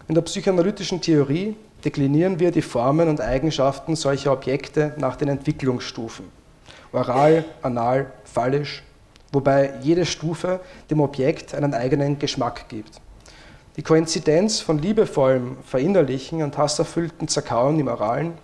In 0.08 0.14
der 0.14 0.22
psychoanalytischen 0.22 1.00
Theorie 1.00 1.56
deklinieren 1.84 2.38
wir 2.38 2.50
die 2.50 2.62
Formen 2.62 3.08
und 3.08 3.20
Eigenschaften 3.20 3.96
solcher 3.96 4.32
Objekte 4.32 4.94
nach 4.98 5.16
den 5.16 5.28
Entwicklungsstufen. 5.28 6.26
Oral, 6.92 7.44
anal, 7.62 8.12
phallisch, 8.24 8.82
wobei 9.32 9.72
jede 9.82 10.04
Stufe 10.04 10.60
dem 10.90 11.00
Objekt 11.00 11.54
einen 11.54 11.74
eigenen 11.74 12.18
Geschmack 12.18 12.68
gibt. 12.68 13.00
Die 13.76 13.82
Koinzidenz 13.82 14.60
von 14.60 14.78
liebevollem 14.78 15.56
Verinnerlichen 15.64 16.42
und 16.42 16.56
hasserfüllten 16.56 17.28
Zerkauen 17.28 17.78
im 17.80 17.88
Oralen, 17.88 18.34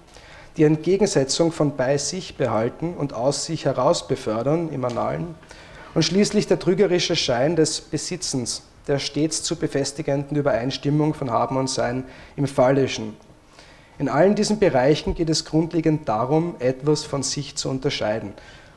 die 0.56 0.64
Entgegensetzung 0.64 1.52
von 1.52 1.76
bei 1.76 1.98
sich 1.98 2.36
behalten 2.36 2.94
und 2.94 3.12
aus 3.12 3.44
sich 3.46 3.64
heraus 3.64 4.08
befördern 4.08 4.70
im 4.72 4.84
Analen 4.84 5.34
und 5.94 6.04
schließlich 6.04 6.46
der 6.46 6.58
trügerische 6.58 7.14
Schein 7.14 7.54
des 7.54 7.80
Besitzens, 7.80 8.62
der 8.88 8.98
stets 8.98 9.42
zu 9.42 9.56
befestigenden 9.56 10.36
Übereinstimmung 10.36 11.14
von 11.14 11.30
Haben 11.30 11.56
und 11.56 11.70
Sein 11.70 12.04
im 12.36 12.46
Phallischen, 12.46 13.16
in 14.00 14.08
allen 14.08 14.34
diesen 14.34 14.58
Bereichen 14.58 15.14
geht 15.14 15.28
es 15.28 15.44
grundlegend 15.44 16.08
darum, 16.08 16.54
etwas 16.58 17.04
von 17.04 17.22
sich 17.22 17.56
zu 17.56 17.68
unterscheiden. 17.68 18.32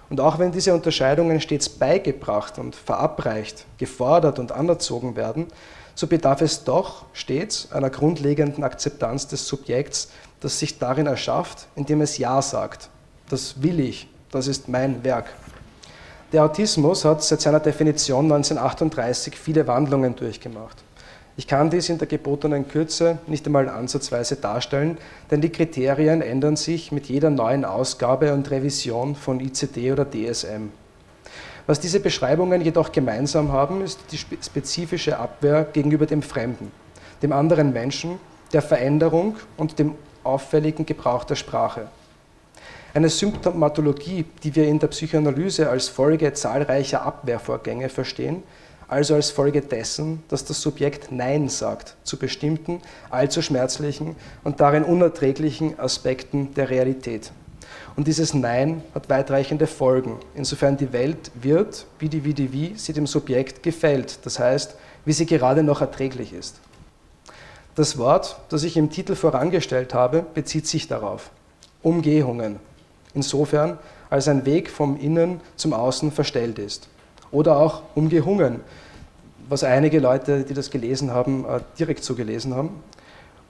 Und 0.10 0.20
auch 0.20 0.38
wenn 0.38 0.52
diese 0.52 0.74
Unterscheidungen 0.74 1.40
stets 1.40 1.70
beigebracht 1.70 2.60
und 2.60 2.76
verabreicht, 2.76 3.66
gefordert 3.78 4.38
und 4.38 4.52
anerzogen 4.52 5.16
werden, 5.16 5.48
so 5.96 6.08
bedarf 6.08 6.42
es 6.42 6.64
doch 6.64 7.06
stets 7.14 7.72
einer 7.72 7.90
grundlegenden 7.90 8.64
Akzeptanz 8.64 9.28
des 9.28 9.48
Subjekts, 9.48 10.10
das 10.40 10.60
sich 10.60 10.80
darin 10.80 11.08
erschafft, 11.08 11.68
indem 11.76 12.02
es 12.02 12.18
Ja 12.18 12.42
sagt. 12.42 12.90
Das 13.30 13.62
will 13.62 13.80
ich, 13.80 14.08
das 14.32 14.48
ist 14.48 14.68
mein 14.68 15.04
Werk. 15.04 15.28
Der 16.32 16.44
Autismus 16.44 17.06
hat 17.06 17.24
seit 17.24 17.42
seiner 17.42 17.60
Definition 17.60 18.26
1938 18.26 19.38
viele 19.38 19.68
Wandlungen 19.68 20.16
durchgemacht. 20.16 20.78
Ich 21.36 21.48
kann 21.48 21.70
dies 21.70 21.90
in 21.90 21.98
der 21.98 22.08
gebotenen 22.08 22.68
Kürze 22.68 23.18
nicht 23.26 23.46
einmal 23.46 23.68
ansatzweise 23.68 24.36
darstellen, 24.36 24.98
denn 25.32 25.42
die 25.42 25.52
Kriterien 25.52 26.22
ändern 26.22 26.56
sich 26.56 26.92
mit 26.92 27.08
jeder 27.08 27.32
neuen 27.32 27.66
Ausgabe 27.66 28.34
und 28.34 28.52
Revision 28.52 29.16
von 29.16 29.40
ICD 29.40 29.92
oder 29.92 30.06
DSM. 30.10 30.70
Was 31.66 31.80
diese 31.80 32.02
Beschreibungen 32.02 32.62
jedoch 32.62 32.92
gemeinsam 32.92 33.52
haben, 33.52 33.82
ist 33.82 34.00
die 34.12 34.18
spezifische 34.18 35.18
Abwehr 35.18 35.66
gegenüber 35.72 36.06
dem 36.06 36.22
Fremden, 36.22 36.72
dem 37.22 37.32
anderen 37.32 37.72
Menschen, 37.72 38.20
der 38.52 38.62
Veränderung 38.62 39.38
und 39.56 39.80
dem 39.80 39.96
auffälligen 40.24 40.86
Gebrauch 40.86 41.24
der 41.24 41.36
Sprache. 41.36 41.88
Eine 42.94 43.10
Symptomatologie, 43.10 44.26
die 44.44 44.56
wir 44.56 44.68
in 44.68 44.78
der 44.78 44.88
Psychoanalyse 44.88 45.70
als 45.70 45.90
Folge 45.90 46.34
zahlreicher 46.34 47.02
Abwehrvorgänge 47.02 47.90
verstehen, 47.90 48.44
also 48.88 49.16
als 49.16 49.32
Folge 49.32 49.62
dessen, 49.62 50.22
dass 50.28 50.46
das 50.46 50.62
Subjekt 50.62 51.12
Nein 51.12 51.50
sagt 51.50 51.96
zu 52.04 52.18
bestimmten, 52.18 52.82
allzu 53.10 53.42
schmerzlichen 53.42 54.16
und 54.44 54.60
darin 54.60 54.84
unerträglichen 54.84 55.80
Aspekten 55.80 56.54
der 56.54 56.70
Realität. 56.70 57.32
Und 57.96 58.08
dieses 58.08 58.34
Nein 58.34 58.84
hat 58.94 59.10
weitreichende 59.10 59.68
Folgen, 59.68 60.18
insofern 60.36 60.78
die 60.78 60.94
Welt 60.94 61.32
wird, 61.36 61.86
wie 62.00 62.10
die 62.10 62.24
wie, 62.26 62.74
sie 62.76 62.94
dem 62.94 63.08
Subjekt 63.08 63.64
gefällt, 63.64 64.26
das 64.26 64.40
heißt, 64.40 64.76
wie 65.06 65.14
sie 65.14 65.26
gerade 65.26 65.64
noch 65.64 65.82
erträglich 65.82 66.34
ist. 66.34 66.60
Das 67.76 67.98
Wort, 67.98 68.38
das 68.50 68.64
ich 68.64 68.78
im 68.78 68.92
Titel 68.92 69.16
vorangestellt 69.16 69.94
habe, 69.94 70.24
bezieht 70.34 70.68
sich 70.68 70.88
darauf. 70.88 71.32
Umgehungen. 71.82 72.60
Insofern, 73.16 73.80
als 74.10 74.28
ein 74.28 74.46
Weg 74.46 74.70
vom 74.70 75.00
Innen 75.00 75.42
zum 75.56 75.74
Außen 75.74 76.12
verstellt 76.12 76.60
ist. 76.60 76.88
Oder 77.32 77.58
auch 77.58 77.82
umgehungen, 77.96 78.60
was 79.50 79.64
einige 79.64 80.00
Leute, 80.00 80.44
die 80.44 80.54
das 80.54 80.70
gelesen 80.70 81.12
haben, 81.12 81.46
äh, 81.46 81.60
direkt 81.78 82.04
so 82.04 82.16
gelesen 82.16 82.54
haben. 82.54 82.82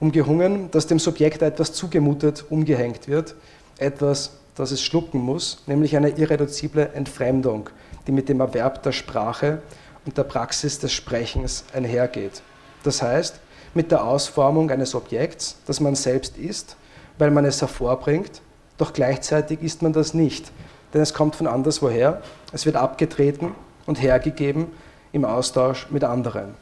Umgehungen, 0.00 0.70
dass 0.70 0.86
dem 0.86 0.98
Subjekt 0.98 1.42
etwas 1.42 1.72
zugemutet, 1.72 2.46
umgehängt 2.50 3.08
wird, 3.08 3.34
etwas, 3.78 4.32
das 4.54 4.70
es 4.70 4.82
schlucken 4.82 5.18
muss, 5.18 5.62
nämlich 5.66 5.96
eine 5.96 6.10
irreduzible 6.10 6.90
Entfremdung, 6.94 7.70
die 8.06 8.12
mit 8.12 8.28
dem 8.28 8.40
Erwerb 8.40 8.82
der 8.82 8.92
Sprache 8.92 9.62
und 10.06 10.16
der 10.16 10.24
Praxis 10.24 10.78
des 10.78 10.92
Sprechens 10.92 11.64
einhergeht. 11.72 12.42
Das 12.82 13.02
heißt, 13.02 13.40
mit 13.74 13.90
der 13.90 14.04
Ausformung 14.04 14.70
eines 14.70 14.94
Objekts, 14.94 15.56
das 15.66 15.80
man 15.80 15.94
selbst 15.94 16.36
ist, 16.36 16.76
weil 17.18 17.30
man 17.30 17.44
es 17.44 17.60
hervorbringt, 17.60 18.42
doch 18.78 18.92
gleichzeitig 18.92 19.62
ist 19.62 19.82
man 19.82 19.92
das 19.92 20.14
nicht, 20.14 20.52
denn 20.92 21.00
es 21.00 21.14
kommt 21.14 21.36
von 21.36 21.46
anderswoher, 21.46 22.22
es 22.52 22.66
wird 22.66 22.76
abgetreten 22.76 23.54
und 23.86 24.00
hergegeben 24.00 24.68
im 25.12 25.24
Austausch 25.24 25.88
mit 25.90 26.04
anderen. 26.04 26.54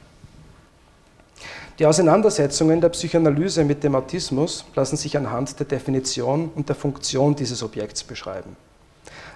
Die 1.78 1.86
Auseinandersetzungen 1.86 2.82
der 2.82 2.90
Psychoanalyse 2.90 3.64
mit 3.64 3.82
dem 3.82 3.94
Autismus 3.94 4.66
lassen 4.74 4.98
sich 4.98 5.16
anhand 5.16 5.58
der 5.58 5.66
Definition 5.66 6.50
und 6.54 6.68
der 6.68 6.76
Funktion 6.76 7.34
dieses 7.34 7.62
Objekts 7.62 8.04
beschreiben. 8.04 8.56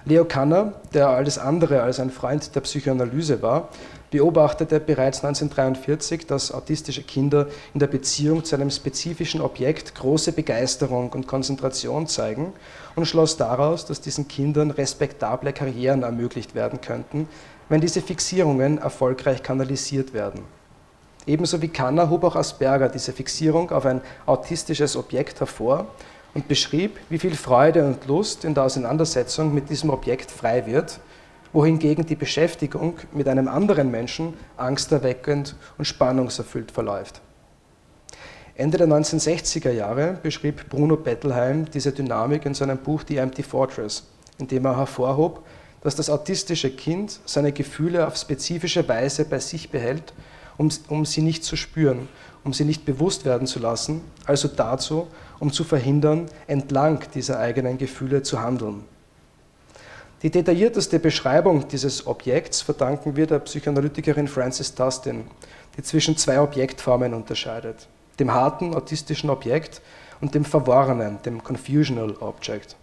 Leo 0.05 0.23
Kanner, 0.23 0.73
der 0.93 1.09
alles 1.09 1.39
andere 1.39 1.81
als 1.81 1.99
ein 1.99 2.11
Freund 2.11 2.55
der 2.55 2.61
Psychoanalyse 2.61 3.41
war, 3.41 3.69
beobachtete 4.11 4.79
bereits 4.79 5.25
1943, 5.25 6.27
dass 6.27 6.51
autistische 6.51 7.01
Kinder 7.01 7.47
in 7.73 7.79
der 7.79 7.87
Beziehung 7.87 8.45
zu 8.45 8.55
einem 8.55 8.69
spezifischen 8.69 9.41
Objekt 9.41 9.95
große 9.95 10.31
Begeisterung 10.31 11.09
und 11.09 11.27
Konzentration 11.27 12.07
zeigen 12.07 12.53
und 12.95 13.07
schloss 13.07 13.35
daraus, 13.35 13.85
dass 13.85 13.99
diesen 13.99 14.27
Kindern 14.27 14.69
respektable 14.69 15.53
Karrieren 15.53 16.03
ermöglicht 16.03 16.53
werden 16.53 16.81
könnten, 16.81 17.27
wenn 17.67 17.81
diese 17.81 18.01
Fixierungen 18.01 18.77
erfolgreich 18.77 19.41
kanalisiert 19.41 20.13
werden. 20.13 20.56
Ebenso 21.27 21.61
wie 21.61 21.67
Kanner 21.67 22.09
hob 22.09 22.23
auch 22.23 22.37
Asperger 22.37 22.87
diese 22.87 23.11
Fixierung 23.11 23.69
auf 23.71 23.85
ein 23.85 24.01
autistisches 24.25 24.95
Objekt 24.95 25.41
hervor 25.41 25.87
und 26.33 26.47
beschrieb, 26.47 26.97
wie 27.09 27.19
viel 27.19 27.35
Freude 27.35 27.85
und 27.85 28.07
Lust 28.07 28.45
in 28.45 28.53
der 28.53 28.63
Auseinandersetzung 28.63 29.53
mit 29.53 29.69
diesem 29.69 29.89
Objekt 29.89 30.31
frei 30.31 30.65
wird, 30.65 31.01
wohingegen 31.51 32.05
die 32.05 32.15
Beschäftigung 32.15 32.95
mit 33.11 33.27
einem 33.27 33.49
anderen 33.49 33.91
Menschen 33.91 34.35
angsterweckend 34.55 35.55
und 35.77 35.83
spannungserfüllt 35.83 36.71
verläuft. 36.71 37.21
Ende 38.55 38.77
der 38.77 38.87
1960er 38.87 39.71
Jahre 39.71 40.17
beschrieb 40.23 40.69
Bruno 40.69 40.95
Bettelheim 40.95 41.69
diese 41.69 41.91
Dynamik 41.91 42.45
in 42.45 42.53
seinem 42.53 42.77
Buch 42.77 43.03
The 43.05 43.17
Empty 43.17 43.43
Fortress, 43.43 44.03
in 44.39 44.47
dem 44.47 44.65
er 44.65 44.77
hervorhob, 44.77 45.45
dass 45.81 45.95
das 45.95 46.09
autistische 46.09 46.69
Kind 46.69 47.19
seine 47.25 47.51
Gefühle 47.51 48.07
auf 48.07 48.15
spezifische 48.15 48.87
Weise 48.87 49.25
bei 49.25 49.39
sich 49.39 49.69
behält, 49.69 50.13
um, 50.57 50.69
um 50.87 51.05
sie 51.05 51.21
nicht 51.21 51.43
zu 51.43 51.55
spüren, 51.55 52.07
um 52.43 52.53
sie 52.53 52.65
nicht 52.65 52.85
bewusst 52.85 53.25
werden 53.25 53.47
zu 53.47 53.59
lassen, 53.59 54.01
also 54.25 54.47
dazu, 54.47 55.07
um 55.39 55.51
zu 55.51 55.63
verhindern, 55.63 56.27
entlang 56.47 57.03
dieser 57.13 57.39
eigenen 57.39 57.77
Gefühle 57.77 58.23
zu 58.23 58.41
handeln. 58.41 58.83
Die 60.23 60.31
detaillierteste 60.31 60.97
Beschreibung 60.99 61.67
dieses 61.67 62.07
Objekts 62.07 62.61
verdanken 62.61 63.15
wir 63.15 63.27
der 63.27 63.39
Psychoanalytikerin 63.39 64.27
Frances 64.27 64.73
Tustin, 64.73 65.25
die 65.77 65.83
zwischen 65.83 66.17
zwei 66.17 66.41
Objektformen 66.41 67.13
unterscheidet. 67.13 67.87
dem 68.19 68.33
harten 68.33 68.73
autistischen 68.73 69.29
Objekt 69.29 69.81
und 70.21 70.33
dem 70.35 70.45
verworrenen, 70.45 71.19
dem 71.23 71.43
confusional 71.43 72.15
Object. 72.19 72.75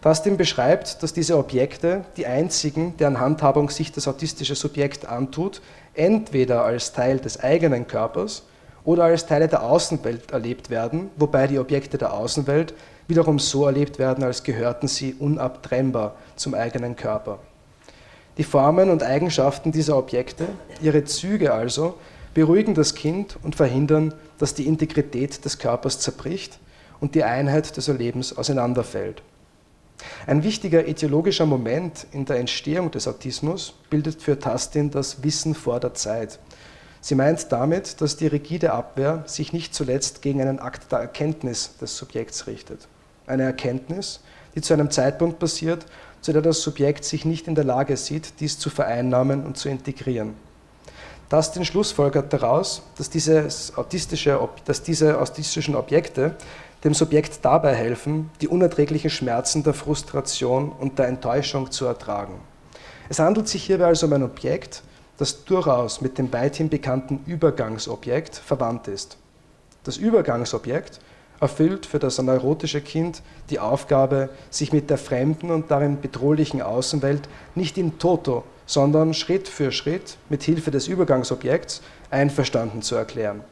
Tastin 0.00 0.36
beschreibt, 0.36 1.02
dass 1.02 1.12
diese 1.12 1.38
Objekte, 1.38 2.04
die 2.16 2.26
einzigen, 2.26 2.96
deren 2.96 3.20
Handhabung 3.20 3.70
sich 3.70 3.92
das 3.92 4.08
autistische 4.08 4.56
Subjekt 4.56 5.06
antut, 5.06 5.62
entweder 5.94 6.64
als 6.64 6.92
Teil 6.92 7.18
des 7.18 7.40
eigenen 7.40 7.86
Körpers 7.86 8.44
oder 8.84 9.04
als 9.04 9.26
Teile 9.26 9.48
der 9.48 9.62
Außenwelt 9.62 10.32
erlebt 10.32 10.70
werden, 10.70 11.10
wobei 11.16 11.46
die 11.46 11.58
Objekte 11.58 11.98
der 11.98 12.12
Außenwelt 12.12 12.74
wiederum 13.08 13.38
so 13.38 13.66
erlebt 13.66 13.98
werden, 13.98 14.24
als 14.24 14.42
gehörten 14.42 14.88
sie 14.88 15.14
unabtrennbar 15.14 16.14
zum 16.36 16.54
eigenen 16.54 16.96
Körper. 16.96 17.38
Die 18.38 18.44
Formen 18.44 18.90
und 18.90 19.02
Eigenschaften 19.02 19.72
dieser 19.72 19.96
Objekte, 19.98 20.46
ihre 20.80 21.04
Züge 21.04 21.52
also, 21.52 21.94
beruhigen 22.32 22.74
das 22.74 22.94
Kind 22.94 23.36
und 23.42 23.56
verhindern, 23.56 24.14
dass 24.38 24.54
die 24.54 24.66
Integrität 24.66 25.44
des 25.44 25.58
Körpers 25.58 26.00
zerbricht 26.00 26.58
und 26.98 27.14
die 27.14 27.24
Einheit 27.24 27.76
des 27.76 27.88
Erlebens 27.88 28.36
auseinanderfällt. 28.36 29.22
Ein 30.26 30.42
wichtiger 30.42 30.86
etiologischer 30.86 31.46
Moment 31.46 32.06
in 32.12 32.24
der 32.24 32.38
Entstehung 32.38 32.90
des 32.90 33.08
Autismus 33.08 33.74
bildet 33.90 34.22
für 34.22 34.38
Tastin 34.38 34.90
das 34.90 35.22
Wissen 35.22 35.54
vor 35.54 35.80
der 35.80 35.94
Zeit. 35.94 36.38
Sie 37.00 37.14
meint 37.16 37.50
damit, 37.50 38.00
dass 38.00 38.16
die 38.16 38.28
rigide 38.28 38.72
Abwehr 38.72 39.24
sich 39.26 39.52
nicht 39.52 39.74
zuletzt 39.74 40.22
gegen 40.22 40.40
einen 40.40 40.60
Akt 40.60 40.92
der 40.92 41.00
Erkenntnis 41.00 41.76
des 41.78 41.96
Subjekts 41.96 42.46
richtet. 42.46 42.86
Eine 43.26 43.42
Erkenntnis, 43.42 44.20
die 44.54 44.60
zu 44.60 44.72
einem 44.72 44.90
Zeitpunkt 44.90 45.38
passiert, 45.38 45.86
zu 46.20 46.32
der 46.32 46.42
das 46.42 46.62
Subjekt 46.62 47.04
sich 47.04 47.24
nicht 47.24 47.48
in 47.48 47.56
der 47.56 47.64
Lage 47.64 47.96
sieht, 47.96 48.40
dies 48.40 48.58
zu 48.58 48.70
vereinnahmen 48.70 49.44
und 49.44 49.56
zu 49.56 49.68
integrieren. 49.68 50.34
Tastin 51.28 51.64
schlussfolgert 51.64 52.32
daraus, 52.32 52.82
dass, 52.98 53.08
dieses 53.08 53.76
autistische, 53.76 54.38
dass 54.64 54.82
diese 54.82 55.18
autistischen 55.18 55.74
Objekte 55.74 56.36
dem 56.84 56.94
Subjekt 56.94 57.44
dabei 57.44 57.74
helfen, 57.74 58.30
die 58.40 58.48
unerträglichen 58.48 59.10
Schmerzen 59.10 59.62
der 59.62 59.74
Frustration 59.74 60.72
und 60.72 60.98
der 60.98 61.08
Enttäuschung 61.08 61.70
zu 61.70 61.86
ertragen. 61.86 62.34
Es 63.08 63.18
handelt 63.18 63.48
sich 63.48 63.64
hierbei 63.64 63.86
also 63.86 64.06
um 64.06 64.12
ein 64.14 64.22
Objekt, 64.22 64.82
das 65.18 65.44
durchaus 65.44 66.00
mit 66.00 66.18
dem 66.18 66.32
weithin 66.32 66.68
bekannten 66.68 67.20
Übergangsobjekt 67.26 68.36
verwandt 68.36 68.88
ist. 68.88 69.16
Das 69.84 69.96
Übergangsobjekt 69.96 71.00
erfüllt 71.40 71.86
für 71.86 71.98
das 71.98 72.20
neurotische 72.22 72.80
Kind 72.80 73.22
die 73.50 73.58
Aufgabe, 73.58 74.28
sich 74.50 74.72
mit 74.72 74.90
der 74.90 74.98
fremden 74.98 75.50
und 75.50 75.70
darin 75.70 76.00
bedrohlichen 76.00 76.62
Außenwelt 76.62 77.28
nicht 77.54 77.78
in 77.78 77.98
toto, 77.98 78.44
sondern 78.66 79.12
Schritt 79.12 79.48
für 79.48 79.72
Schritt 79.72 80.16
mit 80.28 80.42
Hilfe 80.44 80.70
des 80.70 80.86
Übergangsobjekts 80.86 81.82
einverstanden 82.10 82.82
zu 82.82 82.94
erklären. 82.94 83.42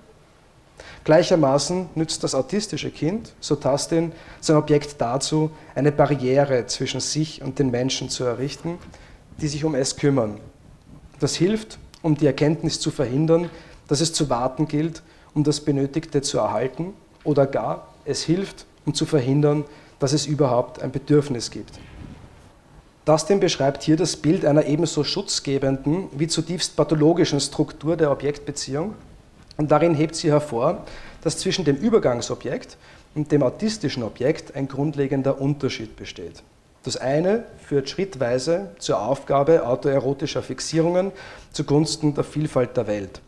Gleichermaßen 1.04 1.90
nützt 1.94 2.24
das 2.24 2.34
autistische 2.34 2.90
Kind, 2.90 3.32
so 3.40 3.56
Tastin, 3.56 4.12
sein 4.40 4.56
Objekt 4.56 4.96
dazu, 4.98 5.50
eine 5.74 5.92
Barriere 5.92 6.66
zwischen 6.66 7.00
sich 7.00 7.42
und 7.42 7.58
den 7.58 7.70
Menschen 7.70 8.10
zu 8.10 8.24
errichten, 8.24 8.78
die 9.40 9.48
sich 9.48 9.64
um 9.64 9.74
es 9.74 9.96
kümmern. 9.96 10.38
Das 11.18 11.34
hilft, 11.34 11.78
um 12.02 12.16
die 12.16 12.26
Erkenntnis 12.26 12.80
zu 12.80 12.90
verhindern, 12.90 13.50
dass 13.88 14.00
es 14.00 14.12
zu 14.12 14.30
warten 14.30 14.68
gilt, 14.68 15.02
um 15.34 15.44
das 15.44 15.60
Benötigte 15.60 16.22
zu 16.22 16.38
erhalten, 16.38 16.94
oder 17.24 17.46
gar, 17.46 17.88
es 18.04 18.22
hilft, 18.22 18.66
um 18.86 18.94
zu 18.94 19.04
verhindern, 19.04 19.64
dass 19.98 20.12
es 20.12 20.26
überhaupt 20.26 20.80
ein 20.80 20.90
Bedürfnis 20.90 21.50
gibt. 21.50 21.78
Tastin 23.04 23.40
beschreibt 23.40 23.82
hier 23.82 23.96
das 23.96 24.16
Bild 24.16 24.44
einer 24.44 24.66
ebenso 24.66 25.04
schutzgebenden 25.04 26.08
wie 26.12 26.28
zutiefst 26.28 26.76
pathologischen 26.76 27.40
Struktur 27.40 27.96
der 27.96 28.10
Objektbeziehung, 28.10 28.94
und 29.60 29.70
darin 29.70 29.94
hebt 29.94 30.16
sie 30.16 30.32
hervor, 30.32 30.86
dass 31.20 31.36
zwischen 31.36 31.66
dem 31.66 31.76
Übergangsobjekt 31.76 32.78
und 33.14 33.30
dem 33.30 33.42
autistischen 33.42 34.02
Objekt 34.02 34.56
ein 34.56 34.68
grundlegender 34.68 35.38
Unterschied 35.38 35.96
besteht. 35.96 36.42
Das 36.82 36.96
eine 36.96 37.44
führt 37.58 37.90
schrittweise 37.90 38.70
zur 38.78 39.02
Aufgabe 39.02 39.66
autoerotischer 39.66 40.42
Fixierungen 40.42 41.12
zugunsten 41.52 42.14
der 42.14 42.24
Vielfalt 42.24 42.74
der 42.78 42.86
Welt. 42.86 43.20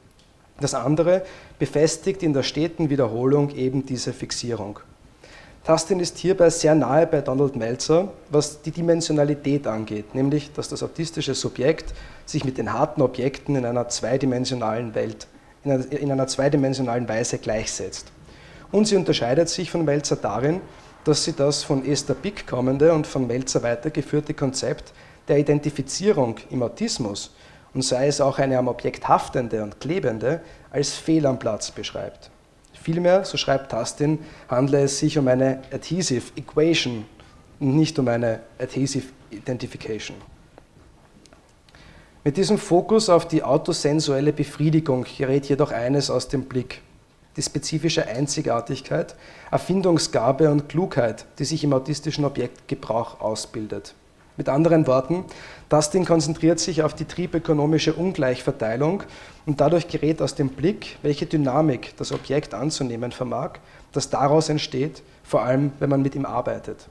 Das 0.59 0.73
andere 0.73 1.21
befestigt 1.59 2.23
in 2.23 2.33
der 2.33 2.45
steten 2.45 2.89
Wiederholung 2.89 3.51
eben 3.55 3.85
diese 3.85 4.15
Fixierung. 4.15 4.81
Tastin 5.65 6.01
ist 6.01 6.17
hierbei 6.17 6.49
sehr 6.49 6.75
nahe 6.75 7.07
bei 7.07 7.21
Donald 7.21 7.57
Meltzer, 7.57 8.09
was 8.31 8.63
die 8.63 8.71
Dimensionalität 8.71 9.67
angeht, 9.67 10.15
nämlich 10.15 10.51
dass 10.55 10.71
das 10.71 10.83
autistische 10.83 11.35
Subjekt 11.35 11.93
sich 12.25 12.47
mit 12.47 12.57
den 12.57 12.73
harten 12.73 13.03
Objekten 13.03 13.55
in 13.55 13.67
einer 13.67 13.91
zweidimensionalen 13.91 14.95
Welt 14.95 15.27
in 15.65 16.11
einer 16.11 16.27
zweidimensionalen 16.27 17.09
Weise 17.09 17.39
gleichsetzt. 17.39 18.11
Und 18.71 18.87
sie 18.87 18.97
unterscheidet 18.97 19.49
sich 19.49 19.71
von 19.71 19.85
Melzer 19.85 20.17
darin, 20.17 20.61
dass 21.05 21.25
sie 21.25 21.33
das 21.33 21.63
von 21.63 21.85
Esther 21.85 22.15
Pick 22.15 22.47
kommende 22.47 22.93
und 22.93 23.07
von 23.07 23.27
Melzer 23.27 23.63
weitergeführte 23.63 24.35
Konzept 24.35 24.93
der 25.29 25.39
Identifizierung 25.39 26.37
im 26.51 26.63
Autismus 26.63 27.35
und 27.75 27.83
sei 27.83 28.07
es 28.07 28.21
auch 28.21 28.39
eine 28.39 28.59
am 28.59 28.69
Objekt 28.69 29.09
haftende 29.09 29.63
und 29.63 29.81
klebende, 29.81 30.41
als 30.71 30.93
Fehl 30.93 31.27
am 31.27 31.39
Platz 31.39 31.71
beschreibt. 31.71 32.31
Vielmehr, 32.73 33.25
so 33.25 33.37
schreibt 33.37 33.71
Tastin, 33.71 34.19
handle 34.49 34.83
es 34.83 34.99
sich 34.99 35.17
um 35.19 35.29
eine 35.29 35.63
Adhesive 35.73 36.33
Equation 36.37 37.05
und 37.61 37.77
nicht 37.77 37.99
um 37.99 38.09
eine 38.09 38.41
Adhesive 38.59 39.07
Identification. 39.31 40.17
Mit 42.25 42.37
diesem 42.37 42.57
Fokus 42.57 43.09
auf 43.09 43.27
die 43.27 43.43
autosensuelle 43.43 44.33
Befriedigung 44.33 45.05
gerät 45.19 45.47
jedoch 45.47 45.73
eines 45.73 46.09
aus 46.09 46.29
dem 46.29 46.45
Blick. 46.45 46.81
Die 47.37 47.43
spezifische 47.43 48.07
Einzigartigkeit, 48.07 49.17
Erfindungsgabe 49.51 50.49
und 50.49 50.69
Klugheit, 50.69 51.25
die 51.41 51.45
sich 51.45 51.65
im 51.65 51.73
autistischen 51.73 52.25
Objektgebrauch 52.25 53.21
ausbildet. 53.21 53.95
Mit 54.37 54.49
anderen 54.49 54.87
Worten, 54.87 55.25
Dustin 55.69 56.05
konzentriert 56.05 56.61
sich 56.61 56.85
auf 56.85 56.95
die 56.95 57.07
triebökonomische 57.07 57.93
Ungleichverteilung 57.93 59.03
und 59.45 59.61
dadurch 59.61 59.89
gerät 59.89 60.23
aus 60.23 60.37
dem 60.37 60.51
Blick, 60.51 60.99
welche 61.03 61.27
Dynamik 61.27 61.97
das 61.97 62.13
Objekt 62.13 62.55
anzunehmen 62.55 63.11
vermag, 63.11 63.55
das 63.91 64.11
daraus 64.11 64.49
entsteht, 64.49 65.03
vor 65.25 65.43
allem 65.43 65.73
wenn 65.81 65.91
man 65.91 66.03
mit 66.03 66.15
ihm 66.15 66.25
arbeitet. 66.25 66.87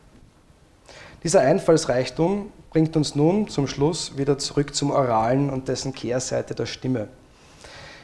Dieser 1.23 1.41
Einfallsreichtum 1.41 2.51
bringt 2.71 2.97
uns 2.97 3.13
nun 3.13 3.47
zum 3.47 3.67
Schluss 3.67 4.17
wieder 4.17 4.39
zurück 4.39 4.73
zum 4.73 4.89
Oralen 4.89 5.51
und 5.51 5.67
dessen 5.67 5.93
Kehrseite 5.93 6.55
der 6.55 6.65
Stimme. 6.65 7.10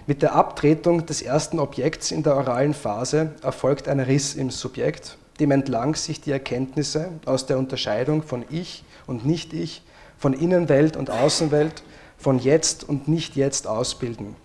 Mit 0.06 0.22
der 0.22 0.36
Abtretung 0.36 1.06
des 1.08 1.24
ersten 1.24 1.58
Objekts 1.58 2.12
in 2.12 2.22
der 2.22 2.36
oralen 2.36 2.76
Phase 2.76 3.32
erfolgt 3.42 3.88
ein 3.88 4.00
Riss 4.00 4.36
im 4.36 4.52
Subjekt, 4.52 5.18
dem 5.40 5.50
entlang 5.50 5.96
sich 5.96 6.22
die 6.22 6.32
Erkenntnisse 6.32 7.10
aus 7.26 7.48
der 7.48 7.58
Unterscheidung 7.58 8.22
von 8.22 8.46
Ich 8.52 8.84
und 9.08 9.26
Nicht-Ich, 9.26 9.82
von 10.20 10.34
Innenwelt 10.34 10.96
und 10.96 11.10
Außenwelt, 11.10 11.84
von 12.20 12.38
Jetzt 12.38 12.88
und 12.88 13.08
Nicht-Jetzt 13.08 13.66
ausbilden. 13.66 14.36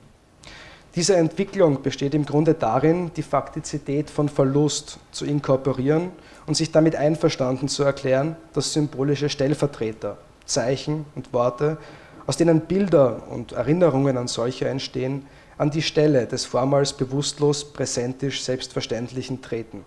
Diese 0.95 1.17
Entwicklung 1.17 1.83
besteht 1.83 2.15
im 2.15 2.25
Grunde 2.25 2.55
darin, 2.55 3.11
die 3.17 3.23
Faktizität 3.23 4.09
von 4.09 4.31
Verlust 4.31 4.99
zu 5.11 5.27
inkorporieren 5.27 6.11
und 6.47 6.55
sich 6.55 6.73
damit 6.73 6.97
einverstanden 6.97 7.69
zu 7.69 7.83
erklären, 7.83 8.37
dass 8.53 8.73
symbolische 8.73 9.29
Stellvertreter, 9.29 10.19
Zeichen 10.45 11.07
und 11.15 11.33
Worte, 11.33 11.79
aus 12.27 12.37
denen 12.37 12.61
Bilder 12.61 13.23
und 13.31 13.53
Erinnerungen 13.53 14.17
an 14.17 14.29
solche 14.29 14.69
entstehen, 14.69 15.27
an 15.59 15.71
die 15.71 15.83
Stelle 15.83 16.27
des 16.27 16.45
vormals 16.45 16.93
bewusstlos 16.93 17.73
präsentisch 17.73 18.43
Selbstverständlichen 18.43 19.43
treten. 19.43 19.85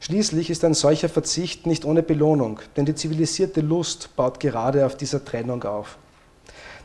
Schließlich 0.00 0.50
ist 0.50 0.64
ein 0.64 0.74
solcher 0.74 1.08
Verzicht 1.08 1.66
nicht 1.66 1.84
ohne 1.84 2.02
Belohnung, 2.02 2.60
denn 2.76 2.84
die 2.84 2.94
zivilisierte 2.94 3.62
Lust 3.62 4.14
baut 4.16 4.38
gerade 4.38 4.84
auf 4.84 4.96
dieser 4.96 5.24
Trennung 5.24 5.62
auf. 5.64 5.96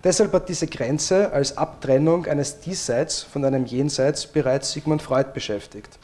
Deshalb 0.03 0.31
hat 0.31 0.47
diese 0.47 0.67
Grenze 0.67 1.31
als 1.33 1.57
Abtrennung 1.57 2.25
eines 2.27 2.61
Diesseits 2.61 3.21
von 3.21 3.43
einem 3.43 3.65
Jenseits 3.65 4.25
bereits 4.25 4.71
Sigmund 4.71 5.01
Freud 5.01 5.31
beschäftigt. 5.33 5.99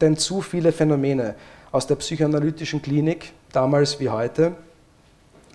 Denn 0.00 0.16
zu 0.16 0.40
viele 0.40 0.72
Phänomene 0.72 1.34
aus 1.70 1.86
der 1.86 1.96
psychoanalytischen 1.96 2.82
Klinik, 2.82 3.32
damals 3.52 4.00
wie 4.00 4.08
heute, 4.08 4.54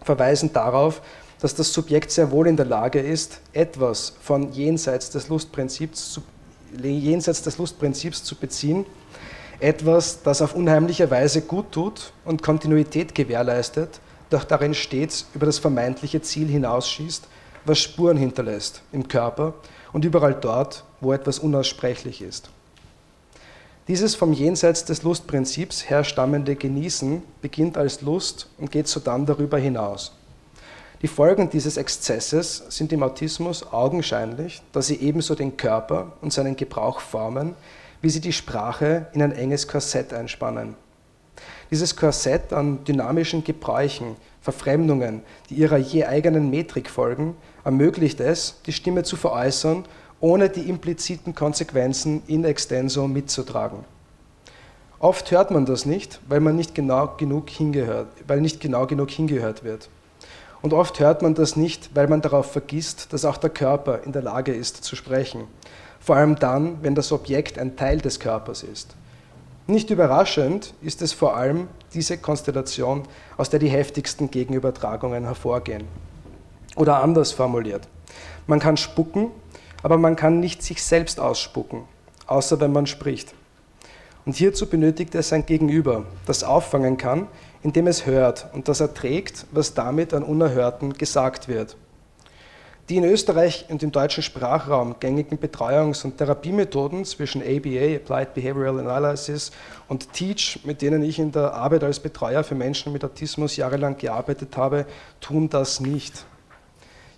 verweisen 0.03 0.51
darauf, 0.53 1.01
dass 1.39 1.55
das 1.55 1.73
Subjekt 1.73 2.11
sehr 2.11 2.31
wohl 2.31 2.47
in 2.47 2.55
der 2.55 2.65
Lage 2.65 2.99
ist, 2.99 3.41
etwas 3.51 4.13
von 4.21 4.53
jenseits 4.53 5.09
des 5.09 5.27
Lustprinzips 5.27 6.13
zu, 6.13 6.23
jenseits 6.81 7.41
des 7.41 7.57
Lustprinzips 7.57 8.23
zu 8.23 8.35
beziehen, 8.35 8.85
etwas, 9.59 10.23
das 10.23 10.41
auf 10.41 10.55
unheimliche 10.55 11.09
Weise 11.11 11.41
gut 11.41 11.71
tut 11.71 12.13
und 12.25 12.41
Kontinuität 12.41 13.13
gewährleistet, 13.13 13.99
doch 14.29 14.43
darin 14.43 14.73
stets 14.73 15.27
über 15.33 15.45
das 15.45 15.59
vermeintliche 15.59 16.21
Ziel 16.21 16.47
hinausschießt, 16.47 17.27
was 17.65 17.79
Spuren 17.79 18.17
hinterlässt 18.17 18.81
im 18.91 19.07
Körper 19.07 19.53
und 19.91 20.05
überall 20.05 20.33
dort, 20.33 20.83
wo 21.01 21.13
etwas 21.13 21.39
unaussprechlich 21.39 22.21
ist. 22.21 22.49
Dieses 23.89 24.15
vom 24.15 24.31
Jenseits 24.31 24.85
des 24.85 25.03
Lustprinzips 25.03 25.89
herstammende 25.89 26.55
Genießen 26.55 27.21
beginnt 27.41 27.77
als 27.77 28.01
Lust 28.01 28.47
und 28.57 28.71
geht 28.71 28.87
sodann 28.87 29.25
darüber 29.25 29.57
hinaus. 29.57 30.13
Die 31.01 31.09
Folgen 31.09 31.49
dieses 31.49 31.75
Exzesses 31.75 32.63
sind 32.69 32.93
im 32.93 33.03
Autismus 33.03 33.73
augenscheinlich, 33.73 34.61
da 34.71 34.81
sie 34.81 35.01
ebenso 35.01 35.35
den 35.35 35.57
Körper 35.57 36.13
und 36.21 36.31
seinen 36.31 36.55
Gebrauch 36.55 37.01
formen, 37.01 37.55
wie 38.01 38.09
sie 38.09 38.21
die 38.21 38.31
Sprache 38.31 39.07
in 39.11 39.21
ein 39.21 39.33
enges 39.33 39.67
Korsett 39.67 40.13
einspannen. 40.13 40.75
Dieses 41.69 41.97
Korsett 41.97 42.53
an 42.53 42.85
dynamischen 42.85 43.43
Gebräuchen, 43.43 44.15
Verfremdungen, 44.41 45.23
die 45.49 45.55
ihrer 45.55 45.77
je 45.77 46.05
eigenen 46.05 46.49
Metrik 46.49 46.89
folgen, 46.89 47.35
ermöglicht 47.65 48.21
es, 48.21 48.61
die 48.65 48.71
Stimme 48.71 49.03
zu 49.03 49.17
veräußern, 49.17 49.83
ohne 50.23 50.47
die 50.47 50.69
impliziten 50.69 51.35
Konsequenzen 51.35 52.23
in 52.27 52.45
extenso 52.45 53.09
mitzutragen. 53.09 53.79
Oft 54.99 55.29
hört 55.31 55.51
man 55.51 55.65
das 55.65 55.85
nicht, 55.85 56.21
weil 56.29 56.39
man 56.39 56.55
nicht 56.55 56.73
genau 56.73 57.15
genug 57.17 57.49
hingehört, 57.49 58.07
weil 58.25 58.39
nicht 58.39 58.61
genau 58.61 58.87
genug 58.87 59.11
hingehört 59.11 59.65
wird. 59.65 59.89
Und 60.61 60.71
oft 60.71 60.97
hört 61.01 61.23
man 61.23 61.33
das 61.35 61.57
nicht, 61.57 61.89
weil 61.93 62.07
man 62.07 62.21
darauf 62.21 62.53
vergisst, 62.53 63.11
dass 63.11 63.25
auch 63.25 63.35
der 63.35 63.49
Körper 63.49 64.03
in 64.05 64.13
der 64.13 64.21
Lage 64.21 64.53
ist 64.53 64.85
zu 64.85 64.95
sprechen. 64.95 65.43
Vor 65.99 66.15
allem 66.15 66.37
dann, 66.37 66.81
wenn 66.81 66.95
das 66.95 67.11
Objekt 67.11 67.59
ein 67.59 67.75
Teil 67.75 67.99
des 67.99 68.21
Körpers 68.21 68.63
ist. 68.63 68.95
Nicht 69.67 69.89
überraschend 69.89 70.73
ist 70.81 71.01
es 71.01 71.11
vor 71.11 71.35
allem 71.35 71.67
diese 71.93 72.17
Konstellation, 72.17 73.03
aus 73.35 73.49
der 73.49 73.59
die 73.59 73.67
heftigsten 73.67 74.31
Gegenübertragungen 74.31 75.25
hervorgehen. 75.25 75.83
Oder 76.77 77.03
anders 77.03 77.33
formuliert, 77.33 77.89
man 78.47 78.61
kann 78.61 78.77
spucken, 78.77 79.31
aber 79.83 79.97
man 79.97 80.15
kann 80.15 80.39
nicht 80.39 80.63
sich 80.63 80.81
selbst 80.81 81.19
ausspucken, 81.19 81.83
außer 82.25 82.59
wenn 82.59 82.71
man 82.71 82.87
spricht. 82.87 83.35
Und 84.25 84.37
hierzu 84.37 84.67
benötigt 84.67 85.13
es 85.15 85.33
ein 85.33 85.45
Gegenüber, 85.45 86.05
das 86.25 86.43
auffangen 86.43 86.97
kann, 86.97 87.27
indem 87.61 87.87
es 87.87 88.05
hört 88.05 88.47
und 88.53 88.69
das 88.69 88.79
erträgt, 88.79 89.45
was 89.51 89.73
damit 89.73 90.13
an 90.13 90.23
Unerhörten 90.23 90.93
gesagt 90.93 91.47
wird. 91.47 91.75
Die 92.89 92.97
in 92.97 93.05
Österreich 93.05 93.65
und 93.69 93.81
im 93.81 93.93
deutschen 93.93 94.23
Sprachraum 94.23 94.95
gängigen 94.99 95.39
Betreuungs- 95.39 96.03
und 96.03 96.17
Therapiemethoden 96.17 97.05
zwischen 97.05 97.41
ABA, 97.41 97.95
Applied 97.95 98.33
Behavioral 98.33 98.79
Analysis, 98.79 99.51
und 99.87 100.11
TEACH, 100.11 100.59
mit 100.65 100.81
denen 100.81 101.01
ich 101.01 101.17
in 101.17 101.31
der 101.31 101.53
Arbeit 101.53 101.85
als 101.85 102.01
Betreuer 102.01 102.43
für 102.43 102.55
Menschen 102.55 102.91
mit 102.91 103.05
Autismus 103.05 103.55
jahrelang 103.55 103.97
gearbeitet 103.97 104.57
habe, 104.57 104.85
tun 105.21 105.47
das 105.49 105.79
nicht. 105.79 106.25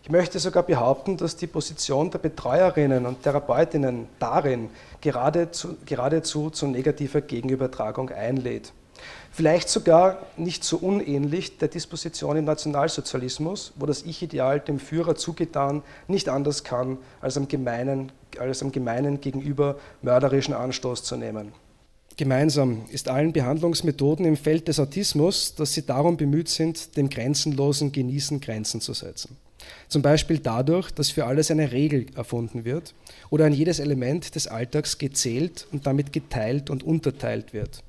Ich 0.06 0.12
möchte 0.12 0.38
sogar 0.38 0.62
behaupten, 0.62 1.18
dass 1.18 1.36
die 1.36 1.48
Position 1.48 2.12
der 2.12 2.20
Betreuerinnen 2.20 3.08
und 3.08 3.24
Therapeutinnen 3.24 4.08
darin 4.20 4.70
geradezu, 5.02 5.78
geradezu 5.84 6.52
zu 6.52 6.68
negativer 6.68 7.22
Gegenübertragung 7.22 8.12
einlädt. 8.12 8.72
Vielleicht 9.32 9.68
sogar 9.68 10.20
nicht 10.38 10.64
so 10.64 10.78
unähnlich 10.78 11.58
der 11.58 11.70
Disposition 11.70 12.38
im 12.38 12.46
Nationalsozialismus, 12.46 13.74
wo 13.78 13.88
das 13.88 14.04
Ich-Ideal 14.04 14.60
dem 14.60 14.78
Führer 14.78 15.16
zugetan 15.16 15.82
nicht 16.08 16.30
anders 16.30 16.64
kann, 16.64 17.00
als 17.20 17.36
am 17.36 17.48
gemeinen, 17.48 18.12
als 18.38 18.62
am 18.62 18.72
gemeinen 18.72 19.22
gegenüber 19.22 19.76
mörderischen 20.04 20.54
Anstoß 20.54 21.04
zu 21.04 21.16
nehmen. 21.16 21.52
Gemeinsam 22.16 22.84
ist 22.92 23.10
allen 23.10 23.34
Behandlungsmethoden 23.34 24.24
im 24.28 24.38
Feld 24.38 24.68
des 24.68 24.80
Autismus, 24.80 25.56
dass 25.56 25.74
sie 25.74 25.84
darum 25.84 26.16
bemüht 26.16 26.50
sind, 26.50 26.96
dem 26.96 27.10
grenzenlosen 27.10 27.92
Genießen 27.92 28.40
Grenzen 28.40 28.82
zu 28.82 28.94
setzen. 28.94 29.36
Zum 29.88 30.02
Beispiel 30.02 30.40
dadurch, 30.40 30.92
dass 30.92 31.10
für 31.10 31.26
alles 31.26 31.52
eine 31.52 31.72
Regel 31.72 32.08
erfunden 32.16 32.66
wird 32.66 32.94
oder 33.30 33.46
an 33.46 33.54
jedes 33.54 33.80
Element 33.80 34.36
des 34.36 34.48
Alltags 34.48 34.98
gezählt 34.98 35.68
und 35.72 35.86
damit 35.86 36.12
geteilt 36.12 36.70
und 36.70 36.84
unterteilt 36.84 37.54
wird. 37.54 37.84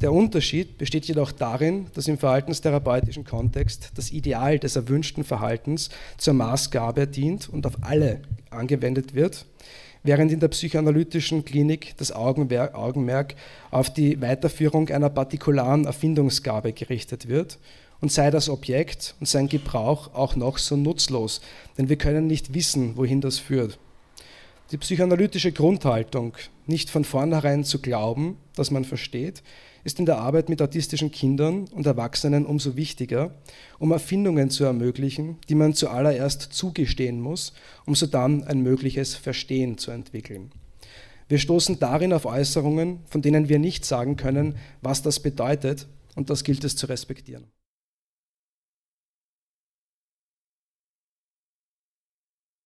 Der 0.00 0.12
Unterschied 0.12 0.78
besteht 0.78 1.04
jedoch 1.06 1.32
darin, 1.32 1.86
dass 1.94 2.08
im 2.08 2.18
verhaltenstherapeutischen 2.18 3.24
Kontext 3.24 3.90
das 3.94 4.10
Ideal 4.10 4.58
des 4.58 4.76
erwünschten 4.76 5.24
Verhaltens 5.24 5.90
zur 6.16 6.34
Maßgabe 6.34 7.06
dient 7.06 7.48
und 7.48 7.66
auf 7.66 7.76
alle 7.82 8.22
angewendet 8.50 9.14
wird, 9.14 9.44
während 10.02 10.32
in 10.32 10.40
der 10.40 10.48
psychoanalytischen 10.48 11.44
Klinik 11.44 11.94
das 11.98 12.12
Augenmerk 12.12 13.34
auf 13.70 13.92
die 13.92 14.20
Weiterführung 14.20 14.88
einer 14.88 15.10
partikularen 15.10 15.84
Erfindungsgabe 15.84 16.72
gerichtet 16.72 17.28
wird 17.28 17.58
und 18.00 18.12
sei 18.12 18.30
das 18.30 18.48
Objekt 18.48 19.14
und 19.20 19.26
sein 19.26 19.48
Gebrauch 19.48 20.14
auch 20.14 20.36
noch 20.36 20.58
so 20.58 20.76
nutzlos, 20.76 21.40
denn 21.78 21.88
wir 21.88 21.96
können 21.96 22.26
nicht 22.26 22.54
wissen, 22.54 22.96
wohin 22.96 23.20
das 23.20 23.38
führt. 23.38 23.78
Die 24.70 24.78
psychoanalytische 24.78 25.50
Grundhaltung, 25.50 26.34
nicht 26.66 26.90
von 26.90 27.04
vornherein 27.04 27.64
zu 27.64 27.80
glauben, 27.80 28.36
dass 28.54 28.70
man 28.70 28.84
versteht, 28.84 29.42
ist 29.82 29.98
in 29.98 30.06
der 30.06 30.18
Arbeit 30.18 30.48
mit 30.48 30.62
autistischen 30.62 31.10
Kindern 31.10 31.66
und 31.68 31.86
Erwachsenen 31.86 32.46
umso 32.46 32.76
wichtiger, 32.76 33.34
um 33.78 33.90
Erfindungen 33.90 34.50
zu 34.50 34.64
ermöglichen, 34.64 35.38
die 35.48 35.54
man 35.54 35.74
zuallererst 35.74 36.52
zugestehen 36.52 37.20
muss, 37.20 37.52
um 37.86 37.94
so 37.94 38.06
dann 38.06 38.44
ein 38.44 38.60
mögliches 38.60 39.14
Verstehen 39.14 39.78
zu 39.78 39.90
entwickeln. 39.90 40.52
Wir 41.28 41.38
stoßen 41.38 41.78
darin 41.78 42.12
auf 42.12 42.26
Äußerungen, 42.26 43.00
von 43.06 43.22
denen 43.22 43.48
wir 43.48 43.58
nicht 43.58 43.84
sagen 43.84 44.16
können, 44.16 44.56
was 44.82 45.02
das 45.02 45.20
bedeutet, 45.20 45.86
und 46.16 46.28
das 46.28 46.44
gilt 46.44 46.64
es 46.64 46.76
zu 46.76 46.86
respektieren. 46.86 47.46